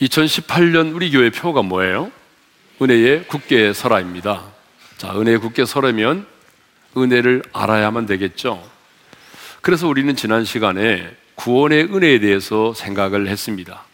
2018년 0.00 0.94
우리 0.94 1.10
교회 1.10 1.30
표가 1.30 1.62
뭐예요? 1.62 2.10
은혜의 2.80 3.26
굳게 3.26 3.74
설아입니다. 3.74 4.44
자, 4.96 5.12
은혜의 5.14 5.38
굳게 5.38 5.66
설하면 5.66 6.26
은혜를 6.96 7.42
알아야만 7.52 8.06
되겠죠. 8.06 8.66
그래서 9.60 9.86
우리는 9.86 10.16
지난 10.16 10.44
시간에 10.44 11.14
구원의 11.34 11.94
은혜에 11.94 12.18
대해서 12.20 12.72
생각을 12.72 13.28
했습니다. 13.28 13.84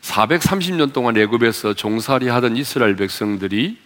430년 0.00 0.92
동안 0.92 1.16
애굽에서 1.16 1.74
종살이 1.74 2.28
하던 2.28 2.56
이스라엘 2.56 2.96
백성들이 2.96 3.78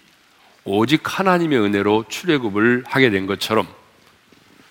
오직 0.64 1.00
하나님의 1.04 1.58
은혜로 1.60 2.04
출애굽을 2.08 2.84
하게 2.86 3.10
된 3.10 3.26
것처럼 3.26 3.66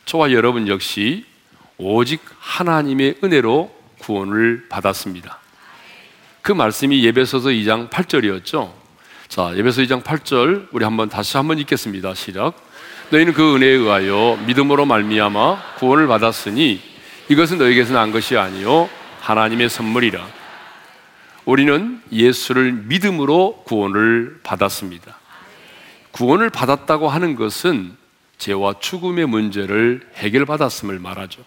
저와 0.06 0.32
여러분 0.32 0.68
역시 0.68 1.26
오직 1.78 2.22
하나님의 2.40 3.18
은혜로 3.24 3.76
구원을 4.00 4.68
받았습니다. 4.70 5.47
그 6.48 6.54
말씀이 6.54 7.04
예배서서 7.04 7.50
2장 7.50 7.90
8절이었죠. 7.90 8.72
자, 9.28 9.52
예배서 9.58 9.82
2장 9.82 10.02
8절 10.02 10.70
우리 10.72 10.86
한번 10.86 11.10
다시 11.10 11.36
한번 11.36 11.60
읽겠습니다. 11.60 12.14
시작. 12.14 12.54
너희는 13.10 13.34
그 13.34 13.56
은혜에 13.56 13.72
의하여 13.72 14.40
믿음으로 14.48 14.86
말미암아 14.86 15.76
구원을 15.76 16.08
받았으니 16.08 16.80
이것은 17.28 17.58
너희에게서 17.58 17.94
난 17.94 18.14
것이 18.14 18.38
아니요 18.38 18.90
하나님의 19.20 19.68
선물이라. 19.68 20.26
우리는 21.44 22.02
예수를 22.14 22.72
믿음으로 22.72 23.64
구원을 23.66 24.40
받았습니다. 24.44 25.20
구원을 26.12 26.50
받았다고 26.50 27.10
하는 27.10 27.36
것은 27.36 27.98
죄와 28.38 28.76
죽음의 28.80 29.26
문제를 29.26 30.00
해결받았음을 30.16 30.98
말하죠. 30.98 31.44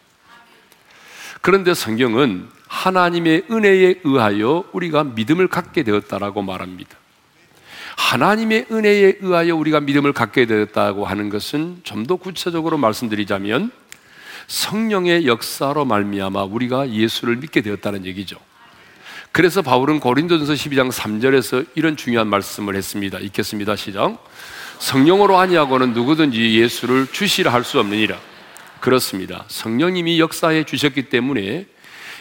그런데 1.40 1.72
성경은 1.72 2.59
하나님의 2.70 3.46
은혜에 3.50 3.96
의하여 4.04 4.64
우리가 4.72 5.02
믿음을 5.02 5.48
갖게 5.48 5.82
되었다라고 5.82 6.40
말합니다. 6.42 6.96
하나님의 7.96 8.66
은혜에 8.70 9.18
의하여 9.20 9.56
우리가 9.56 9.80
믿음을 9.80 10.12
갖게 10.12 10.46
되었다고 10.46 11.04
하는 11.04 11.28
것은 11.30 11.80
좀 11.82 12.06
더 12.06 12.14
구체적으로 12.16 12.78
말씀드리자면 12.78 13.72
성령의 14.46 15.26
역사로 15.26 15.84
말미암아 15.84 16.44
우리가 16.44 16.90
예수를 16.90 17.36
믿게 17.36 17.60
되었다는 17.60 18.06
얘기죠. 18.06 18.36
그래서 19.32 19.62
바울은 19.62 20.00
고린도전서 20.00 20.54
12장 20.54 20.90
3절에서 20.92 21.66
이런 21.74 21.96
중요한 21.96 22.28
말씀을 22.28 22.76
했습니다. 22.76 23.18
읽겠습니다. 23.18 23.76
시작. 23.76 24.24
성령으로 24.78 25.38
아니하고는 25.38 25.92
누구든지 25.92 26.58
예수를 26.60 27.08
주시라 27.08 27.52
할 27.52 27.64
수 27.64 27.78
없느니라. 27.80 28.18
그렇습니다. 28.80 29.44
성령님이 29.48 30.18
역사해 30.20 30.64
주셨기 30.64 31.10
때문에 31.10 31.66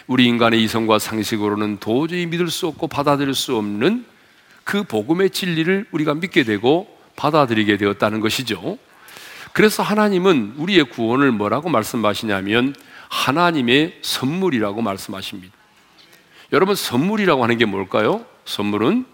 우리 0.06 0.26
인간의 0.26 0.62
이성과 0.64 0.98
상식으로는 0.98 1.78
도저히 1.78 2.26
믿을 2.26 2.48
수 2.48 2.66
없고 2.66 2.88
받아들일 2.88 3.34
수 3.34 3.56
없는 3.56 4.04
그 4.64 4.82
복음의 4.84 5.30
진리를 5.30 5.86
우리가 5.90 6.14
믿게 6.14 6.44
되고 6.44 6.96
받아들이게 7.16 7.76
되었다는 7.76 8.20
것이죠. 8.20 8.78
그래서 9.52 9.82
하나님은 9.82 10.54
우리의 10.56 10.84
구원을 10.84 11.32
뭐라고 11.32 11.68
말씀하시냐면 11.68 12.74
하나님의 13.08 13.98
선물이라고 14.02 14.80
말씀하십니다. 14.82 15.52
여러분, 16.52 16.74
선물이라고 16.74 17.42
하는 17.42 17.58
게 17.58 17.64
뭘까요? 17.64 18.24
선물은 18.44 19.04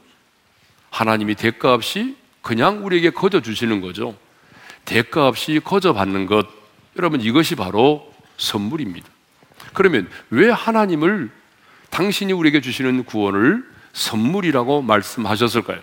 하나님이 0.91 1.35
대가 1.35 1.75
없이 1.75 2.17
그냥 2.43 2.85
우리에게 2.85 3.11
거저 3.11 3.41
주시는 3.41 3.81
거죠. 3.81 4.17
대가 4.85 5.27
없이 5.27 5.61
거저 5.63 5.93
받는 5.93 6.27
것. 6.27 6.47
여러분, 6.97 7.21
이것이 7.21 7.55
바로 7.55 8.13
선물입니다. 8.37 9.16
그러면 9.77 10.09
왜 10.31 10.51
하나님을 10.51 11.31
당신이 11.91 12.33
우리에게 12.33 12.63
주시는 12.63 13.05
구원을 13.05 13.63
선물이라고 13.93 14.81
말씀하셨을까요? 14.81 15.81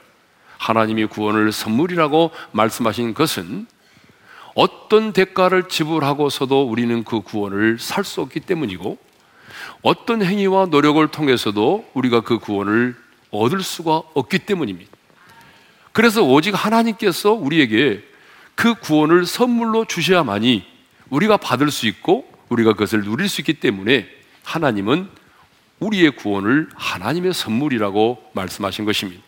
하나님이 0.58 1.06
구원을 1.06 1.52
선물이라고 1.52 2.31
말씀하신 2.54 3.14
것은 3.14 3.68
어떤 4.56 5.14
대가를 5.14 5.70
지불하고서도 5.70 6.64
우리는 6.64 7.04
그 7.04 7.22
구원을 7.22 7.78
살 7.80 8.04
수 8.04 8.22
없기 8.22 8.40
때문이고 8.40 8.98
어떤 9.84 10.24
행위와 10.24 10.66
노력을 10.66 11.08
통해서도 11.08 11.88
우리가 11.94 12.22
그 12.22 12.40
구원을 12.40 12.96
얻을 13.30 13.62
수가 13.62 14.02
없기 14.16 14.40
때문입니다. 14.40 14.92
그래서 15.92 16.24
오직 16.24 16.54
하나님께서 16.56 17.34
우리에게 17.34 18.04
그 18.56 18.74
구원을 18.74 19.28
선물로 19.28 19.86
주셔야만이 19.86 20.64
우리가 21.12 21.38
받을 21.38 21.70
수 21.70 21.86
있고 21.86 22.33
우리가 22.53 22.74
그것을 22.74 23.03
누릴 23.03 23.28
수 23.30 23.41
있기 23.41 23.56
때문에 23.56 24.08
하나님은 24.44 25.09
우리의 25.80 26.12
구원을 26.12 26.69
하나님의 26.75 27.34
선물이라고 27.34 28.31
말씀하신 28.34 28.86
것입니다. 28.86 29.22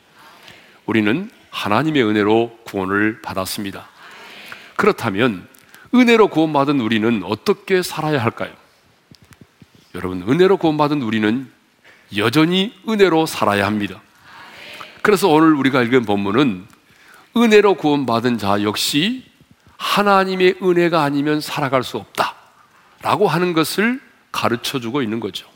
우리는 0.85 1.29
하나님의 1.49 2.03
은혜로 2.03 2.59
구원을 2.65 3.21
받았습니다. 3.21 3.87
그렇다면 4.75 5.47
은혜로 5.93 6.27
구원받은 6.27 6.79
우리는 6.79 7.23
어떻게 7.23 7.81
살아야 7.81 8.21
할까요? 8.21 8.53
여러분, 9.95 10.23
은혜로 10.27 10.57
구원받은 10.57 11.01
우리는 11.01 11.49
여전히 12.17 12.73
은혜로 12.87 13.25
살아야 13.25 13.65
합니다. 13.65 14.01
그래서 15.01 15.29
오늘 15.29 15.53
우리가 15.53 15.81
읽은 15.83 16.05
본문은 16.05 16.65
은혜로 17.37 17.75
구원받은 17.75 18.37
자 18.37 18.61
역시 18.63 19.23
하나님의 19.77 20.57
은혜가 20.61 21.03
아니면 21.03 21.39
살아갈 21.39 21.83
수 21.83 21.97
없다. 21.97 22.34
라고 23.01 23.27
하는 23.27 23.53
것을 23.53 23.99
가르쳐 24.31 24.79
주고 24.79 25.01
있는 25.01 25.19
거죠. 25.19 25.47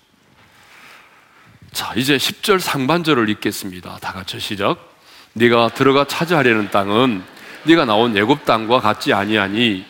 자, 1.72 1.94
이제 1.96 2.18
10절 2.18 2.60
상반절을 2.60 3.30
읽겠습니다. 3.30 3.98
다 4.00 4.14
같이 4.14 4.40
시작. 4.40 4.78
네가 5.34 5.70
들어가 5.70 6.06
차지하려는 6.06 6.72
땅은 6.72 7.24
네가 7.64 7.86
나온 7.86 8.18
애굽 8.18 8.46
땅과 8.46 8.80
같지 8.80 9.14
아니하니 9.14 9.86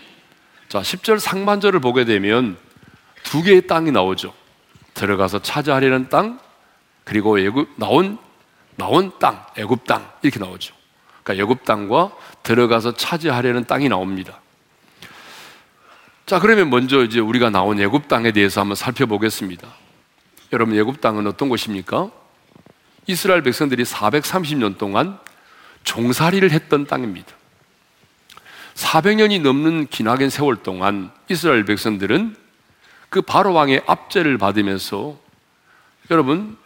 자, 0.67 0.81
10절 0.81 1.19
상반절을 1.19 1.79
보게 1.79 2.05
되면 2.05 2.57
두 3.23 3.41
개의 3.41 3.67
땅이 3.67 3.91
나오죠. 3.91 4.33
들어가서 4.93 5.41
차지하려는 5.41 6.09
땅 6.09 6.39
그리고 7.03 7.39
애굽 7.39 7.69
나온 7.77 8.17
나온 8.75 9.11
땅, 9.19 9.45
애굽 9.57 9.85
땅 9.85 10.09
이렇게 10.21 10.39
나오죠. 10.39 10.73
그러니까 11.23 11.43
애굽 11.43 11.65
땅과 11.65 12.11
들어가서 12.43 12.93
차지하려는 12.95 13.65
땅이 13.65 13.89
나옵니다. 13.89 14.39
자, 16.29 16.39
그러면 16.39 16.69
먼저 16.69 17.03
이제 17.03 17.19
우리가 17.19 17.49
나온 17.49 17.81
애굽 17.81 18.07
땅에 18.07 18.31
대해서 18.31 18.61
한번 18.61 18.75
살펴보겠습니다. 18.75 19.67
여러분 20.53 20.77
애굽 20.77 21.01
땅은 21.01 21.25
어떤 21.25 21.49
곳입니까? 21.49 22.11
이스라엘 23.07 23.41
백성들이 23.41 23.81
430년 23.81 24.77
동안 24.77 25.17
종살이를 25.85 26.51
했던 26.51 26.85
땅입니다. 26.85 27.33
400년이 28.75 29.41
넘는 29.41 29.87
기나긴 29.87 30.29
세월 30.29 30.57
동안 30.57 31.09
이스라엘 31.29 31.65
백성들은 31.65 32.35
그 33.09 33.23
바로 33.23 33.51
왕의 33.53 33.81
압제를 33.87 34.37
받으면서 34.37 35.17
여러분 36.11 36.57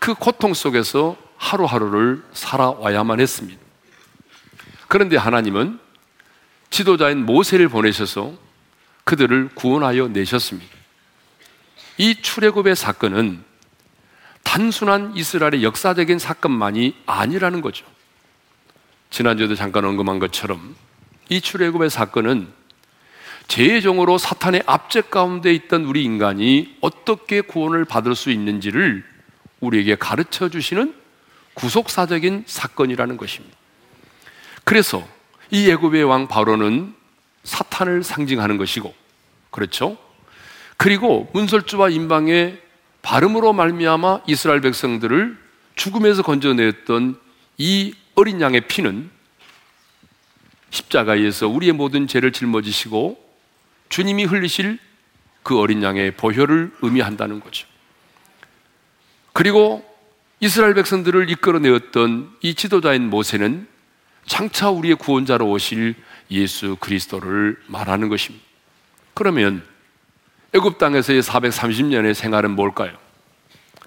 그 0.00 0.14
고통 0.14 0.54
속에서 0.54 1.16
하루하루를 1.36 2.24
살아와야만 2.32 3.20
했습니다. 3.20 3.60
그런데 4.88 5.16
하나님은 5.16 5.78
지도자인 6.70 7.24
모세를 7.24 7.68
보내셔서 7.68 8.42
그들을 9.04 9.50
구원하여 9.54 10.08
내셨습니다. 10.08 10.74
이 11.98 12.20
출애굽의 12.20 12.74
사건은 12.74 13.44
단순한 14.42 15.16
이스라엘의 15.16 15.62
역사적인 15.62 16.18
사건만이 16.18 16.96
아니라는 17.06 17.60
거죠. 17.60 17.86
지난주에도 19.10 19.54
잠깐 19.54 19.84
언급한 19.84 20.18
것처럼 20.18 20.74
이 21.28 21.40
출애굽의 21.40 21.90
사건은 21.90 22.48
죄의 23.48 23.82
종으로 23.82 24.18
사탄의 24.18 24.62
압제 24.66 25.02
가운데 25.02 25.52
있던 25.52 25.84
우리 25.84 26.02
인간이 26.02 26.76
어떻게 26.80 27.40
구원을 27.40 27.84
받을 27.84 28.14
수 28.14 28.30
있는지를 28.30 29.04
우리에게 29.60 29.96
가르쳐 29.96 30.48
주시는 30.48 30.94
구속사적인 31.54 32.44
사건이라는 32.46 33.16
것입니다. 33.16 33.56
그래서 34.64 35.06
이 35.50 35.68
예굽의 35.68 36.04
왕 36.04 36.26
바로는 36.26 36.94
사탄을 37.44 38.02
상징하는 38.02 38.56
것이고 38.56 38.94
그렇죠? 39.50 39.96
그리고 40.76 41.30
문설주와 41.32 41.90
임방의 41.90 42.60
발음으로 43.02 43.52
말미암아 43.52 44.22
이스라엘 44.26 44.60
백성들을 44.60 45.38
죽음에서 45.76 46.22
건져냈던 46.22 47.18
이 47.58 47.94
어린 48.14 48.40
양의 48.40 48.62
피는 48.62 49.10
십자가에서 50.70 51.46
우리의 51.48 51.72
모든 51.72 52.06
죄를 52.06 52.32
짊어지시고 52.32 53.22
주님이 53.88 54.24
흘리실 54.24 54.78
그 55.42 55.58
어린 55.58 55.82
양의 55.82 56.12
보혈을 56.16 56.72
의미한다는 56.80 57.40
거죠. 57.40 57.66
그리고 59.32 59.84
이스라엘 60.40 60.74
백성들을 60.74 61.30
이끌어내었던 61.30 62.36
이 62.40 62.54
지도자인 62.54 63.08
모세는 63.10 63.68
장차 64.26 64.70
우리의 64.70 64.96
구원자로 64.96 65.48
오실 65.50 65.94
예수 66.30 66.76
그리스도를 66.80 67.56
말하는 67.66 68.08
것입니다. 68.08 68.44
그러면 69.14 69.64
애굽 70.54 70.78
땅에서의 70.78 71.22
430년의 71.22 72.14
생활은 72.14 72.52
뭘까요? 72.52 72.96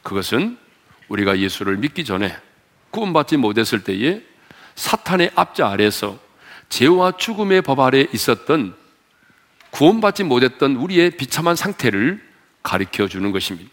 그것은 0.04 0.58
우리가 1.08 1.40
예수를 1.40 1.78
믿기 1.78 2.06
전에 2.06 2.36
구원받지 2.92 3.38
못했을 3.38 3.84
때에 3.84 4.22
사탄의 4.76 5.32
압자 5.36 5.68
아래서 5.70 6.20
죄와 6.70 7.14
죽음의 7.18 7.62
법 7.62 7.80
아래 7.80 8.06
있었던 8.14 8.76
구원받지 9.72 10.24
못했던 10.24 10.76
우리의 10.76 11.12
비참한 11.12 11.56
상태를 11.56 12.22
가리켜 12.64 13.08
주는 13.08 13.32
것입니다. 13.32 13.70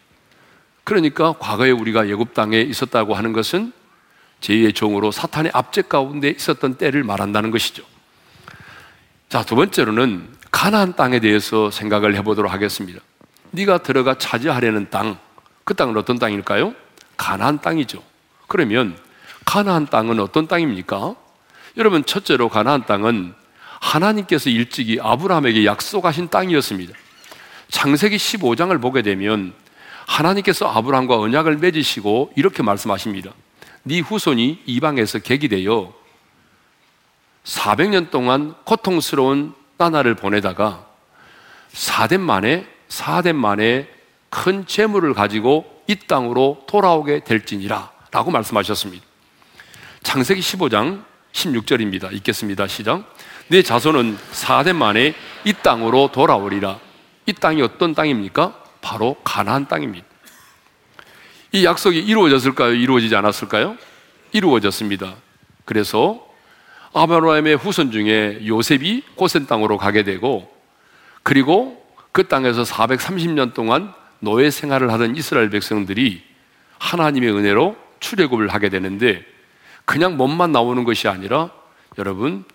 그러니까 0.83 1.33
과거에 1.33 1.71
우리가 1.71 2.07
예굽 2.07 2.33
땅에 2.33 2.61
있었다고 2.61 3.15
하는 3.15 3.33
것은 3.33 3.73
제2의 4.41 4.75
종으로 4.75 5.11
사탄의 5.11 5.51
압제 5.53 5.83
가운데 5.83 6.29
있었던 6.29 6.77
때를 6.77 7.03
말한다는 7.03 7.51
것이죠. 7.51 7.83
자, 9.29 9.43
두 9.43 9.55
번째로는 9.55 10.27
가나안 10.51 10.95
땅에 10.95 11.19
대해서 11.19 11.71
생각을 11.71 12.15
해보도록 12.15 12.51
하겠습니다. 12.51 13.01
네가 13.51 13.79
들어가 13.79 14.17
차지하려는 14.17 14.89
땅, 14.89 15.17
그 15.63 15.73
땅은 15.73 15.97
어떤 15.97 16.19
땅일까요? 16.19 16.75
가나안 17.17 17.59
땅이죠. 17.59 18.01
그러면 18.47 18.97
가나안 19.45 19.87
땅은 19.87 20.19
어떤 20.19 20.47
땅입니까? 20.47 21.15
여러분 21.77 22.05
첫째로 22.05 22.49
가나안 22.49 22.85
땅은 22.85 23.33
하나님께서 23.79 24.49
일찍이 24.49 24.99
아브라함에게 25.01 25.65
약속하신 25.65 26.29
땅이었습니다. 26.29 26.93
창세기 27.69 28.17
15장을 28.17 28.79
보게 28.81 29.01
되면 29.01 29.53
하나님께서 30.05 30.67
아브라함과 30.69 31.19
언약을 31.19 31.57
맺으시고 31.57 32.33
이렇게 32.35 32.63
말씀하십니다. 32.63 33.31
네 33.83 33.99
후손이 33.99 34.61
이방에서 34.65 35.19
객이 35.19 35.47
되어 35.47 35.93
400년 37.45 38.09
동안 38.09 38.55
고통스러운 38.65 39.53
나날을 39.77 40.15
보내다가 40.15 40.85
4대 41.71 42.19
만에 42.19 42.67
4대 42.89 43.33
만에 43.33 43.89
큰 44.29 44.65
재물을 44.65 45.13
가지고 45.13 45.83
이 45.87 45.95
땅으로 45.95 46.63
돌아오게 46.67 47.23
될지니라 47.23 47.91
라고 48.11 48.31
말씀하셨습니다. 48.31 49.05
창세기 50.03 50.41
15장 50.41 51.03
16절입니다. 51.33 52.13
읽겠습니다. 52.13 52.67
시작. 52.67 53.15
내 53.47 53.61
자손은 53.61 54.17
4대 54.31 54.73
만에 54.73 55.13
이 55.43 55.53
땅으로 55.53 56.11
돌아오리라. 56.11 56.79
이 57.25 57.33
땅이 57.33 57.61
어떤 57.61 57.93
땅입니까? 57.93 58.63
바로 58.81 59.15
가나안 59.23 59.67
땅입니다. 59.67 60.05
이 61.51 61.65
약속이 61.65 61.99
이루어졌을까요? 61.99 62.73
이루어지지 62.73 63.15
않았을까요? 63.15 63.77
이루어졌습니다. 64.31 65.15
그래서 65.65 66.24
아브라함의 66.95 67.57
후손 67.57 67.91
중에 67.91 68.39
요셉이 68.47 69.03
고센 69.15 69.47
땅으로 69.47 69.77
가게 69.77 70.03
되고 70.03 70.49
그리고 71.23 71.85
그 72.13 72.29
땅에서 72.29 72.63
430년 72.63 73.53
동안 73.53 73.93
노예 74.19 74.49
생활을 74.49 74.91
하던 74.93 75.17
이스라엘 75.17 75.49
백성들이 75.49 76.23
하나님의 76.79 77.31
은혜로 77.31 77.75
출애굽을 77.99 78.47
하게 78.47 78.69
되는데 78.69 79.25
그냥 79.83 80.15
몸만 80.15 80.53
나오는 80.53 80.85
것이 80.85 81.09
아니라 81.09 81.49
여러분 81.97 82.45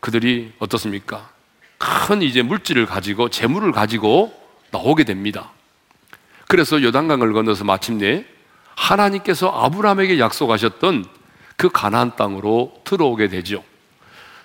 그들이 0.00 0.52
어떻습니까? 0.58 1.30
큰 1.78 2.20
이제 2.20 2.42
물질을 2.42 2.84
가지고 2.84 3.30
재물을 3.30 3.72
가지고 3.72 4.38
나오게 4.72 5.04
됩니다. 5.04 5.52
그래서 6.48 6.82
요단강을 6.82 7.32
건너서 7.32 7.64
마침내 7.64 8.26
하나님께서 8.74 9.48
아브라함에게 9.48 10.18
약속하셨던 10.18 11.06
그 11.56 11.70
가나안 11.70 12.14
땅으로 12.16 12.82
들어오게 12.84 13.28
되죠. 13.28 13.64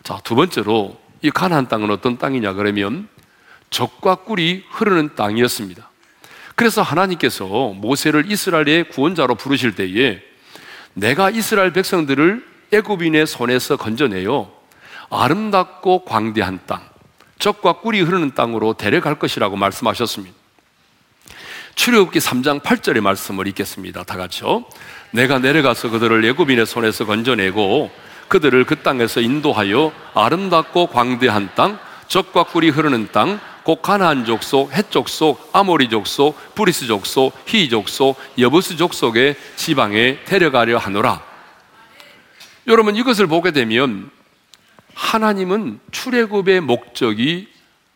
자, 0.04 0.20
두 0.24 0.36
번째로 0.36 1.00
이 1.22 1.30
가나안 1.30 1.68
땅은 1.68 1.92
어떤 1.92 2.18
땅이냐 2.18 2.54
그러면 2.54 3.08
적과 3.70 4.16
꿀이 4.16 4.64
흐르는 4.70 5.16
땅이었습니다. 5.16 5.90
그래서 6.56 6.82
하나님께서 6.82 7.46
모세를 7.46 8.30
이스라엘의 8.30 8.90
구원자로 8.90 9.36
부르실 9.36 9.76
때에 9.76 10.22
내가 10.94 11.30
이스라엘 11.30 11.72
백성들을 11.72 12.46
애굽인의 12.74 13.28
손에서 13.28 13.78
건져내어 13.78 14.52
아름답고 15.10 16.06
광대한 16.06 16.60
땅, 16.66 16.82
젖과 17.40 17.74
꿀이 17.74 18.02
흐르는 18.02 18.34
땅으로 18.34 18.74
데려갈 18.74 19.20
것이라고 19.20 19.58
말씀하셨습니다. 19.58 20.36
출애굽기 21.76 22.20
3장 22.20 22.62
8절의 22.62 23.02
말씀을 23.02 23.48
읽겠습니다. 23.48 24.04
다 24.04 24.18
같이요. 24.18 24.66
내가 25.12 25.40
내려가서 25.40 25.90
그들을 25.90 26.24
애굽인의 26.26 26.66
손에서 26.66 27.06
건져내고 27.06 27.92
그들을 28.32 28.64
그 28.64 28.82
땅에서 28.82 29.20
인도하여 29.20 29.92
아름답고 30.14 30.88
광대한 30.88 31.50
땅, 31.54 31.78
젖과 32.08 32.44
꿀이 32.46 32.70
흐르는 32.70 33.10
땅, 33.12 33.42
곧 33.64 33.82
가나안 33.82 34.24
족속, 34.24 34.72
헷 34.72 34.90
족속, 34.90 35.50
아모리 35.52 35.90
족속, 35.90 36.56
브리스 36.56 36.88
족속, 36.88 37.34
히위 37.46 37.68
족속, 37.68 38.18
여부스 38.40 38.78
족속의 38.78 39.36
지방에 39.58 40.24
데려가려 40.24 40.78
하노라. 40.78 41.22
여러분 42.68 42.96
이것을 42.96 43.28
보게 43.28 43.52
되면 43.52 44.10
하나님은 44.94 45.82
출애굽의 45.92 46.62
목적이 46.62 47.50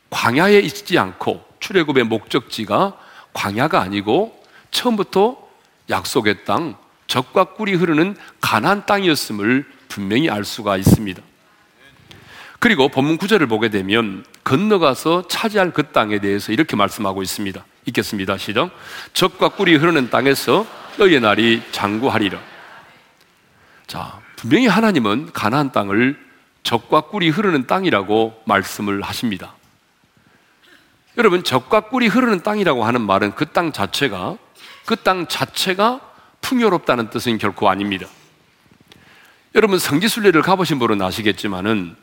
광야에 0.10 0.60
있지 0.60 1.00
않고 1.00 1.46
출애굽의 1.62 2.04
목적지가 2.04 2.98
광야가 3.32 3.80
아니고 3.80 4.38
처음부터 4.72 5.38
약속의 5.90 6.44
땅, 6.44 6.76
적과 7.08 7.46
꿀이 7.56 7.76
흐르는 7.76 8.18
가나안 8.42 8.86
땅이었음을 8.86 9.75
분명히 9.96 10.30
알 10.30 10.44
수가 10.44 10.76
있습니다. 10.76 11.22
그리고 12.60 12.90
본문 12.90 13.16
구절을 13.16 13.48
보게 13.48 13.70
되면 13.70 14.26
건너가서 14.44 15.30
차지할 15.30 15.72
그 15.72 15.84
땅에 15.94 16.20
대해서 16.20 16.52
이렇게 16.52 16.76
말씀하고 16.76 17.24
있습니다. 17.24 17.64
읽겠습니다. 17.86 18.38
시작. 18.38 18.72
적과 19.14 19.50
꿀이 19.50 19.76
흐르는 19.76 20.10
땅에서 20.10 20.68
너의 20.98 21.22
날이 21.22 21.62
장구하리라. 21.72 22.38
자, 23.88 24.20
분명히 24.36 24.68
하나님은 24.68 25.32
가나안 25.32 25.72
땅을 25.72 26.20
적과 26.64 27.02
꿀이 27.02 27.30
흐르는 27.30 27.66
땅이라고 27.66 28.42
말씀을 28.44 29.02
하십니다. 29.02 29.54
여러분, 31.18 31.42
적과 31.46 31.82
꿀이 31.88 32.08
흐르는 32.08 32.44
땅이라고 32.44 32.84
하는 32.84 33.00
말은 33.00 33.36
그 33.36 33.46
땅 33.46 33.72
자체가 33.72 34.38
그 34.86 34.98
땅 34.98 35.28
자체가 35.28 36.02
풍요롭다는 36.42 37.10
뜻은 37.12 37.38
결코 37.38 37.70
아닙니다. 37.70 38.08
여러분 39.56 39.80
성지순례를 39.80 40.42
가보신 40.42 40.80
분은 40.80 41.02
아시겠지만은 41.02 41.96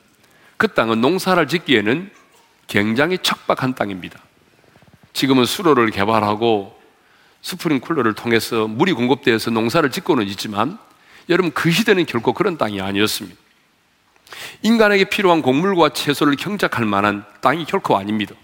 그 0.57 0.69
땅은 0.69 1.03
농사를 1.03 1.47
짓기에는 1.47 2.11
굉장히 2.67 3.19
척박한 3.19 3.75
땅입니다. 3.75 4.19
지금은 5.13 5.45
수로를 5.45 5.91
개발하고 5.91 6.81
스프링쿨러를 7.43 8.15
통해서 8.15 8.67
물이 8.67 8.95
공급되어서 8.95 9.51
농사를 9.51 9.91
짓고는 9.91 10.27
있지만 10.29 10.79
여러분 11.29 11.53
그 11.53 11.71
시대는 11.71 12.07
결코 12.07 12.33
그런 12.33 12.57
땅이 12.57 12.81
아니었습니다. 12.81 13.37
인간에게 14.63 15.05
필요한 15.05 15.43
곡물과 15.43 15.91
채소를 15.91 16.37
경작할 16.37 16.87
만한 16.87 17.27
땅이 17.43 17.67
결코 17.67 17.99
아닙니다. 17.99 18.35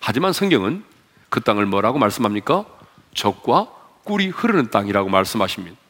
하지만 0.00 0.34
성경은 0.34 0.84
그 1.30 1.40
땅을 1.40 1.64
뭐라고 1.64 1.98
말씀합니까? 1.98 2.66
적과 3.14 3.68
꿀이 4.04 4.28
흐르는 4.28 4.70
땅이라고 4.70 5.08
말씀하십니다. 5.08 5.83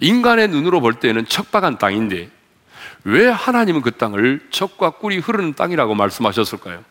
인간의 0.00 0.48
눈으로 0.48 0.80
볼 0.80 0.94
때는 0.94 1.26
척박한 1.26 1.78
땅인데 1.78 2.30
왜 3.04 3.28
하나님은 3.28 3.82
그 3.82 3.92
땅을 3.92 4.48
척과 4.50 4.90
꿀이 4.90 5.18
흐르는 5.18 5.54
땅이라고 5.54 5.94
말씀하셨을까요? 5.94 6.84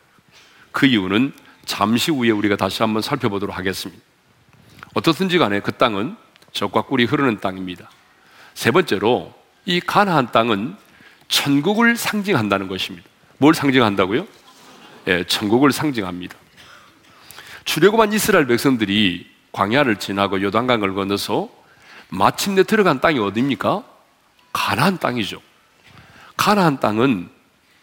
그 0.72 0.86
이유는 0.86 1.34
잠시 1.66 2.12
후에 2.12 2.30
우리가 2.32 2.56
다시 2.56 2.84
한번 2.84 3.02
살펴보도록 3.02 3.58
하겠습니다. 3.58 4.02
어떻든지 4.94 5.38
간에 5.38 5.60
그 5.60 5.72
땅은 5.72 6.16
적과 6.52 6.84
꿀이 6.84 7.06
흐르는 7.06 7.40
땅입니다. 7.40 7.90
세 8.54 8.72
번째로 8.72 9.34
이 9.66 9.80
가나안 9.80 10.32
땅은 10.32 10.76
천국을 11.28 11.96
상징한다는 11.96 12.68
것입니다. 12.68 13.08
뭘 13.38 13.56
상징한다고요? 13.56 14.28
예, 15.08 15.24
천국을 15.26 15.72
상징합니다. 15.72 16.36
출애굽한 17.66 18.14
이스라엘 18.14 18.46
백성들이 18.46 19.28
광야를 19.52 19.98
지나고 19.98 20.42
요단강을 20.42 20.94
건너서 20.94 21.50
마침내 22.14 22.62
들어간 22.62 23.02
땅이 23.02 23.18
어디입니까? 23.18 23.84
가나안 24.54 25.00
땅이죠. 25.00 25.42
가나안 26.38 26.80
땅은 26.80 27.28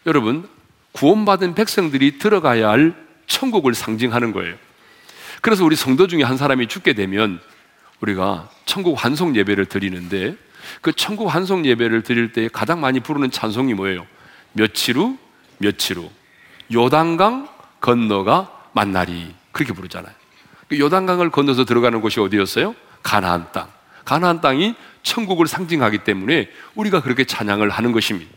여러분 0.05 0.47
구원받은 0.93 1.53
백성들이 1.53 2.17
들어가야 2.17 2.69
할 2.69 2.95
천국을 3.27 3.73
상징하는 3.73 4.31
거예요. 4.31 4.55
그래서 5.41 5.65
우리 5.65 5.75
성도 5.75 6.07
중에 6.07 6.23
한 6.23 6.37
사람이 6.37 6.67
죽게 6.67 6.93
되면 6.93 7.41
우리가 7.99 8.49
천국 8.65 9.03
환송 9.03 9.35
예배를 9.35 9.65
드리는데 9.65 10.37
그 10.79 10.93
천국 10.93 11.27
환송 11.27 11.65
예배를 11.65 12.03
드릴 12.03 12.31
때 12.31 12.47
가장 12.47 12.79
많이 12.79 13.01
부르는 13.01 13.31
찬송이 13.31 13.73
뭐예요? 13.73 14.07
며칠 14.53 14.97
후 14.97 15.17
며칠 15.57 15.97
후 15.97 16.09
요단강 16.71 17.49
건너가 17.81 18.49
만나리 18.71 19.33
그렇게 19.51 19.73
부르잖아요. 19.73 20.13
그 20.69 20.79
요단강을 20.79 21.31
건너서 21.31 21.65
들어가는 21.65 21.99
곳이 21.99 22.21
어디였어요? 22.21 22.75
가나안 23.03 23.51
땅. 23.51 23.67
가나안 24.11 24.41
땅이 24.41 24.75
천국을 25.03 25.47
상징하기 25.47 25.99
때문에 25.99 26.49
우리가 26.75 27.01
그렇게 27.01 27.23
찬양을 27.23 27.69
하는 27.69 27.93
것입니다. 27.93 28.29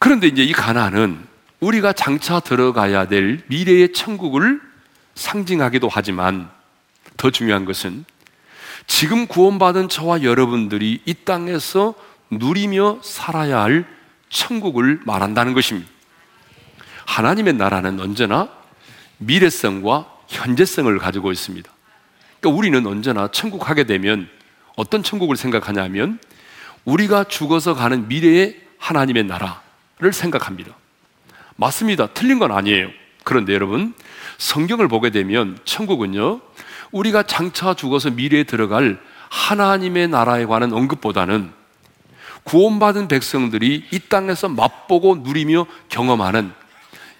그런데 0.00 0.26
이제 0.26 0.42
이 0.42 0.52
가나안은 0.52 1.24
우리가 1.60 1.92
장차 1.92 2.40
들어가야 2.40 3.06
될 3.06 3.44
미래의 3.46 3.92
천국을 3.92 4.60
상징하기도 5.14 5.88
하지만 5.88 6.50
더 7.16 7.30
중요한 7.30 7.64
것은 7.64 8.04
지금 8.88 9.28
구원받은 9.28 9.88
저와 9.88 10.24
여러분들이 10.24 11.00
이 11.04 11.14
땅에서 11.24 11.94
누리며 12.32 12.98
살아야 13.04 13.62
할 13.62 13.86
천국을 14.30 14.98
말한다는 15.04 15.54
것입니다. 15.54 15.88
하나님의 17.06 17.52
나라는 17.52 18.00
언제나 18.00 18.48
미래성과 19.18 20.10
현재성을 20.26 20.98
가지고 20.98 21.30
있습니다. 21.30 21.73
그러니까 22.44 22.58
우리는 22.58 22.86
언제나 22.86 23.28
천국 23.28 23.70
하게 23.70 23.84
되면 23.84 24.28
어떤 24.76 25.02
천국을 25.02 25.34
생각하냐면 25.34 26.18
우리가 26.84 27.24
죽어서 27.24 27.74
가는 27.74 28.06
미래의 28.06 28.60
하나님의 28.76 29.24
나라를 29.24 30.12
생각합니다. 30.12 30.74
맞습니다. 31.56 32.08
틀린 32.08 32.38
건 32.38 32.52
아니에요. 32.52 32.90
그런데 33.24 33.54
여러분, 33.54 33.94
성경을 34.36 34.88
보게 34.88 35.08
되면 35.08 35.58
천국은요, 35.64 36.42
우리가 36.92 37.22
장차 37.22 37.72
죽어서 37.72 38.10
미래에 38.10 38.44
들어갈 38.44 39.00
하나님의 39.30 40.08
나라에 40.08 40.44
관한 40.44 40.74
언급보다는 40.74 41.50
구원받은 42.42 43.08
백성들이 43.08 43.86
이 43.90 43.98
땅에서 44.10 44.50
맛보고 44.50 45.16
누리며 45.22 45.64
경험하는 45.88 46.52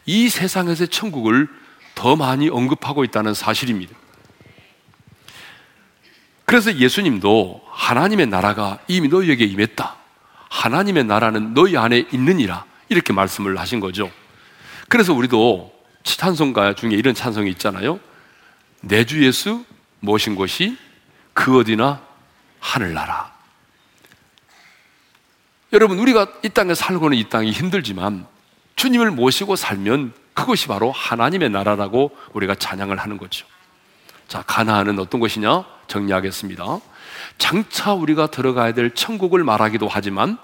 이 0.05 0.29
세상에서의 0.29 0.89
천국을 0.89 1.49
더 1.95 2.15
많이 2.15 2.51
언급하고 2.51 3.05
있다는 3.05 3.33
사실입니다. 3.33 4.04
그래서 6.45 6.75
예수님도 6.77 7.63
하나님의 7.71 8.27
나라가 8.27 8.79
이미 8.89 9.09
너희에게 9.09 9.45
임했다. 9.45 9.97
하나님의 10.51 11.05
나라는 11.05 11.55
너희 11.55 11.77
안에 11.77 12.05
있느니라. 12.13 12.65
이렇게 12.89 13.13
말씀을 13.13 13.59
하신 13.59 13.81
거죠. 13.81 14.11
그래서 14.89 15.13
우리도 15.15 15.73
찬송가 16.03 16.75
중에 16.75 16.91
이런 16.93 17.15
찬송이 17.15 17.51
있잖아요. 17.53 17.99
내 18.83 19.05
주 19.05 19.25
예수 19.25 19.65
모신 20.01 20.35
곳이 20.35 20.77
그 21.33 21.59
어디나 21.59 22.03
하늘나라. 22.61 23.33
여러분, 25.73 25.99
우리가 25.99 26.29
이 26.45 26.51
땅에 26.51 26.75
살고는 26.75 27.17
이 27.17 27.29
땅이 27.29 27.51
힘들지만 27.51 28.27
주님을 28.77 29.11
모시고 29.11 29.57
살면 29.57 30.13
그것이 30.35 30.69
바로 30.69 30.93
하나님의 30.93 31.51
나라라고 31.51 32.17
우리가 32.33 32.55
찬양을 32.55 32.99
하는 32.99 33.17
거죠. 33.19 33.47
자, 34.35 34.43
가나안은 34.43 34.99
어떤 34.99 35.21
것이냐? 35.21 35.65
정리하겠습니다. 35.87 36.81
장차 37.39 37.93
우리가 37.93 38.33
들어가야 38.33 38.75
될 38.75 38.91
천국을 38.93 39.45
말하기도 39.45 39.87
하지만 39.89 40.39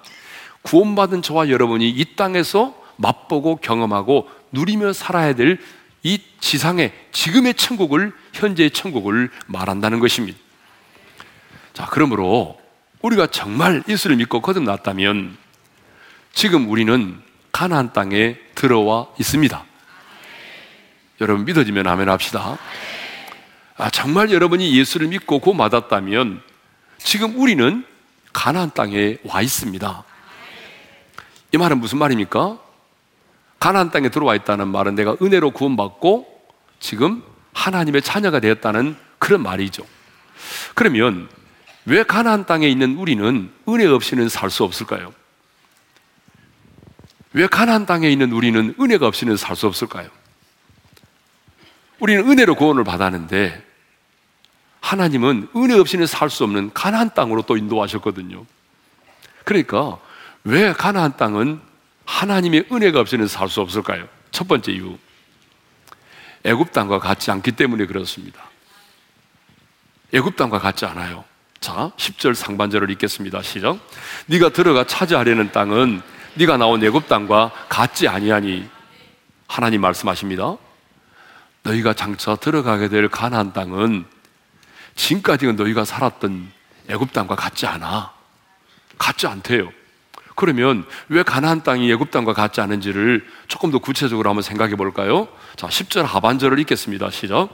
구원받은 0.62 1.22
저와 1.22 1.48
여러분이 1.48 1.90
이 1.90 2.14
땅에서 2.14 2.72
맛보고 2.94 3.56
경험하고 3.56 4.28
누리며 4.52 4.92
살아야 4.92 5.34
될 5.34 5.58
이 6.02 6.18
지상의 6.38 6.92
지금의 7.12 7.54
천국을 7.54 8.12
현재의 8.32 8.70
천국을 8.70 9.30
말한다는 9.46 9.98
것입니다. 10.00 10.38
자, 11.72 11.86
그러므로 11.90 12.60
우리가 13.02 13.26
정말 13.26 13.82
예수를 13.88 14.16
믿고 14.16 14.40
거듭났다면 14.40 15.36
지금 16.32 16.70
우리는 16.70 17.20
가나안 17.52 17.92
땅에 17.92 18.36
들어와 18.54 19.08
있습니다. 19.18 19.64
여러분 21.20 21.44
믿어지면 21.44 21.86
아멘 21.86 22.08
합시다. 22.08 22.56
아, 23.80 23.88
정말 23.88 24.30
여러분이 24.30 24.76
예수를 24.78 25.08
믿고 25.08 25.38
구원받았다면 25.38 26.42
지금 26.98 27.40
우리는 27.40 27.86
가나안 28.30 28.72
땅에 28.74 29.16
와 29.24 29.40
있습니다. 29.40 30.04
이 31.52 31.56
말은 31.56 31.80
무슨 31.80 31.98
말입니까? 31.98 32.58
가나안 33.58 33.90
땅에 33.90 34.10
들어와 34.10 34.34
있다는 34.34 34.68
말은 34.68 34.96
내가 34.96 35.16
은혜로 35.22 35.52
구원받고 35.52 36.26
지금 36.78 37.22
하나님의 37.54 38.02
자녀가 38.02 38.38
되었다는 38.38 38.96
그런 39.18 39.42
말이죠. 39.42 39.82
그러면 40.74 41.28
왜 41.86 42.02
가나안 42.02 42.44
땅에 42.44 42.68
있는 42.68 42.96
우리는 42.98 43.50
은혜 43.66 43.86
없이는 43.86 44.28
살 44.28 44.50
수 44.50 44.62
없을까요? 44.62 45.14
왜 47.32 47.46
가나안 47.46 47.86
땅에 47.86 48.10
있는 48.10 48.32
우리는 48.32 48.74
은혜가 48.78 49.06
없이는 49.06 49.38
살 49.38 49.56
수 49.56 49.66
없을까요? 49.66 50.10
우리는 51.98 52.28
은혜로 52.30 52.56
구원을 52.56 52.84
받았는데 52.84 53.69
하나님은 54.80 55.48
은혜 55.56 55.78
없이는 55.78 56.06
살 56.06 56.30
수 56.30 56.44
없는 56.44 56.72
가나안 56.72 57.10
땅으로 57.14 57.42
또 57.42 57.56
인도하셨거든요. 57.56 58.44
그러니까 59.44 59.98
왜 60.44 60.72
가나안 60.72 61.16
땅은 61.16 61.60
하나님의 62.06 62.66
은혜가 62.72 63.00
없이는 63.00 63.26
살 63.28 63.48
수 63.48 63.60
없을까요? 63.60 64.08
첫 64.30 64.48
번째 64.48 64.72
이유. 64.72 64.96
애굽 66.44 66.72
땅과 66.72 66.98
같지 66.98 67.30
않기 67.30 67.52
때문에 67.52 67.86
그렇습니다. 67.86 68.42
애굽 70.12 70.36
땅과 70.36 70.58
같지 70.58 70.86
않아요. 70.86 71.24
자, 71.60 71.92
10절 71.96 72.34
상반절을 72.34 72.90
읽겠습니다. 72.92 73.42
시작. 73.42 73.78
네가 74.26 74.48
들어가 74.48 74.84
차지하려는 74.84 75.52
땅은 75.52 76.00
네가 76.34 76.56
나온 76.56 76.82
애굽 76.82 77.06
땅과 77.06 77.52
같지 77.68 78.08
아니하니 78.08 78.66
하나님 79.46 79.82
말씀하십니다. 79.82 80.56
너희가 81.62 81.92
장차 81.92 82.36
들어가게 82.36 82.88
될 82.88 83.08
가나안 83.08 83.52
땅은 83.52 84.06
지금까지 85.00 85.50
너희가 85.52 85.84
살았던 85.84 86.52
애굽 86.88 87.12
땅과 87.12 87.34
같지 87.34 87.66
않아. 87.66 88.12
같지 88.98 89.26
않대요. 89.26 89.72
그러면 90.36 90.84
왜 91.08 91.22
가나안 91.22 91.62
땅이 91.62 91.90
애굽 91.92 92.10
땅과 92.10 92.34
같지 92.34 92.60
않은지를 92.60 93.26
조금 93.48 93.70
더 93.70 93.78
구체적으로 93.78 94.28
한번 94.28 94.42
생각해 94.42 94.76
볼까요? 94.76 95.28
자, 95.56 95.68
10절 95.68 96.02
하반절을 96.02 96.58
읽겠습니다. 96.60 97.10
시작. 97.10 97.48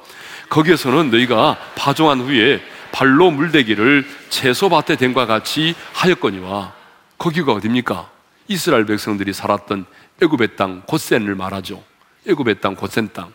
거기에서는 0.48 1.10
너희가 1.10 1.56
파종한 1.76 2.20
후에 2.20 2.60
발로 2.92 3.30
물대기를 3.30 4.06
채소밭에 4.28 4.96
댄과 4.96 5.26
같이 5.26 5.74
하였거니와 5.92 6.74
거기가 7.18 7.52
어딥니까? 7.52 8.10
이스라엘 8.48 8.86
백성들이 8.86 9.32
살았던 9.32 9.86
애굽의 10.22 10.56
땅 10.56 10.82
고센을 10.86 11.34
말하죠. 11.36 11.82
애굽의 12.28 12.60
땅 12.60 12.74
고센 12.74 13.08
땅. 13.12 13.32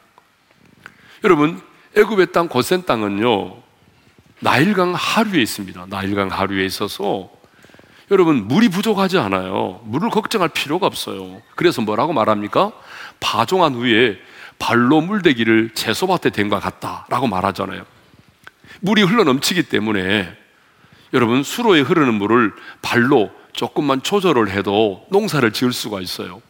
여러분, 1.24 1.62
애굽의 1.96 2.32
땅 2.34 2.48
고센 2.48 2.84
땅은요. 2.86 3.71
나일강 4.42 4.94
하류에 4.96 5.42
있습니다. 5.42 5.86
나일강 5.88 6.30
하류에 6.30 6.66
있어서 6.66 7.30
여러분 8.10 8.48
물이 8.48 8.70
부족하지 8.70 9.18
않아요. 9.20 9.82
물을 9.86 10.10
걱정할 10.10 10.50
필요가 10.50 10.88
없어요. 10.88 11.42
그래서 11.56 11.82
뭐라고 11.82 12.12
말합니까? 12.12 12.74
파종한 13.20 13.76
후에 13.76 14.18
발로 14.60 15.02
물대기를 15.02 15.72
채소밭에 15.74 16.32
댄과 16.32 16.60
같다라고 16.60 17.28
말하잖아요. 17.28 17.84
물이 18.82 19.04
흘러 19.04 19.24
넘치기 19.24 19.64
때문에 19.64 20.36
여러분 21.14 21.44
수로에 21.44 21.82
흐르는 21.82 22.16
물을 22.16 22.54
발로 22.82 23.32
조금만 23.54 24.02
조절을 24.02 24.50
해도 24.50 25.06
농사를 25.10 25.50
지을 25.52 25.72
수가 25.72 26.02
있어요. 26.02 26.42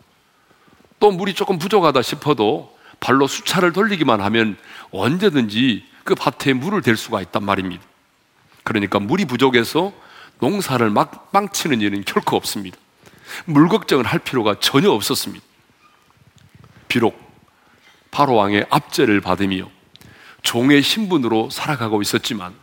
또 1.00 1.12
물이 1.12 1.34
조금 1.34 1.58
부족하다 1.58 2.02
싶어도 2.02 2.76
발로 3.00 3.28
수차를 3.28 3.74
돌리기만 3.74 4.22
하면 4.22 4.56
언제든지 4.92 5.91
그 6.12 6.16
밭에 6.16 6.52
물을 6.52 6.82
댈 6.82 6.98
수가 6.98 7.22
있단 7.22 7.46
말입니다. 7.46 7.82
그러니까 8.64 9.00
물이 9.00 9.24
부족해서 9.24 9.94
농사를 10.40 10.90
막 10.90 11.30
망치는 11.32 11.80
일은 11.80 12.04
결코 12.04 12.36
없습니다. 12.36 12.78
물 13.46 13.70
걱정을 13.70 14.06
할 14.06 14.20
필요가 14.20 14.60
전혀 14.60 14.92
없었습니다. 14.92 15.46
비록 16.90 17.18
바로 18.12 18.36
왕의 18.36 18.66
압제를 18.70 19.22
받으며 19.22 19.70
종의 20.44 20.82
신분으로 20.82 21.50
살아가고 21.50 22.02
있었지만 22.02 22.56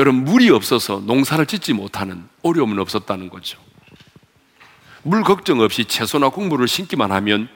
여러분 0.00 0.24
물이 0.24 0.50
없어서 0.50 0.98
농사를 0.98 1.46
짓지 1.46 1.74
못하는 1.74 2.28
어려움은 2.42 2.80
없었다는 2.80 3.28
거죠. 3.28 3.56
물 5.04 5.22
걱정 5.22 5.60
없이 5.60 5.84
채소나 5.84 6.30
곡물을 6.30 6.66
심기만 6.66 7.12
하면 7.12 7.48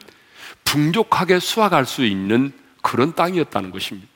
풍족하게 0.62 1.40
수확할 1.40 1.86
수 1.86 2.04
있는 2.04 2.52
그런 2.82 3.16
땅이었다는 3.16 3.72
것입니다. 3.72 4.11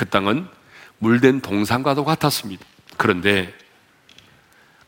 그 0.00 0.08
땅은 0.08 0.48
물된 0.96 1.42
동산과도 1.42 2.06
같았습니다. 2.06 2.64
그런데 2.96 3.52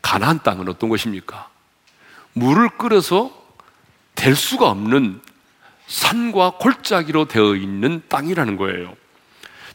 가나안 0.01 0.41
땅은 0.41 0.67
어떤 0.67 0.89
것입니까? 0.89 1.49
물을 2.33 2.67
끓여서 2.79 3.31
될 4.15 4.35
수가 4.35 4.71
없는 4.71 5.21
산과 5.85 6.53
골짜기로 6.57 7.25
되어 7.27 7.53
있는 7.53 8.01
땅이라는 8.09 8.57
거예요. 8.57 8.95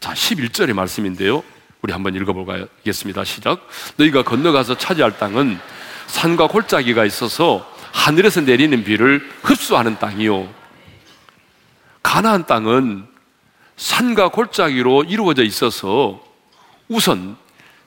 자, 0.00 0.12
11절의 0.12 0.72
말씀인데요. 0.72 1.44
우리 1.82 1.92
한번 1.92 2.16
읽어보겠습니다. 2.16 3.22
시작. 3.22 3.64
너희가 3.96 4.24
건너가서 4.24 4.76
차지할 4.76 5.18
땅은 5.20 5.60
산과 6.08 6.48
골짜기가 6.48 7.04
있어서 7.04 7.64
하늘에서 7.92 8.40
내리는 8.40 8.82
비를 8.82 9.30
흡수하는 9.44 10.00
땅이요. 10.00 10.52
가나안 12.02 12.44
땅은 12.46 13.17
산과 13.78 14.30
골짜기로 14.30 15.04
이루어져 15.04 15.44
있어서 15.44 16.22
우선 16.88 17.36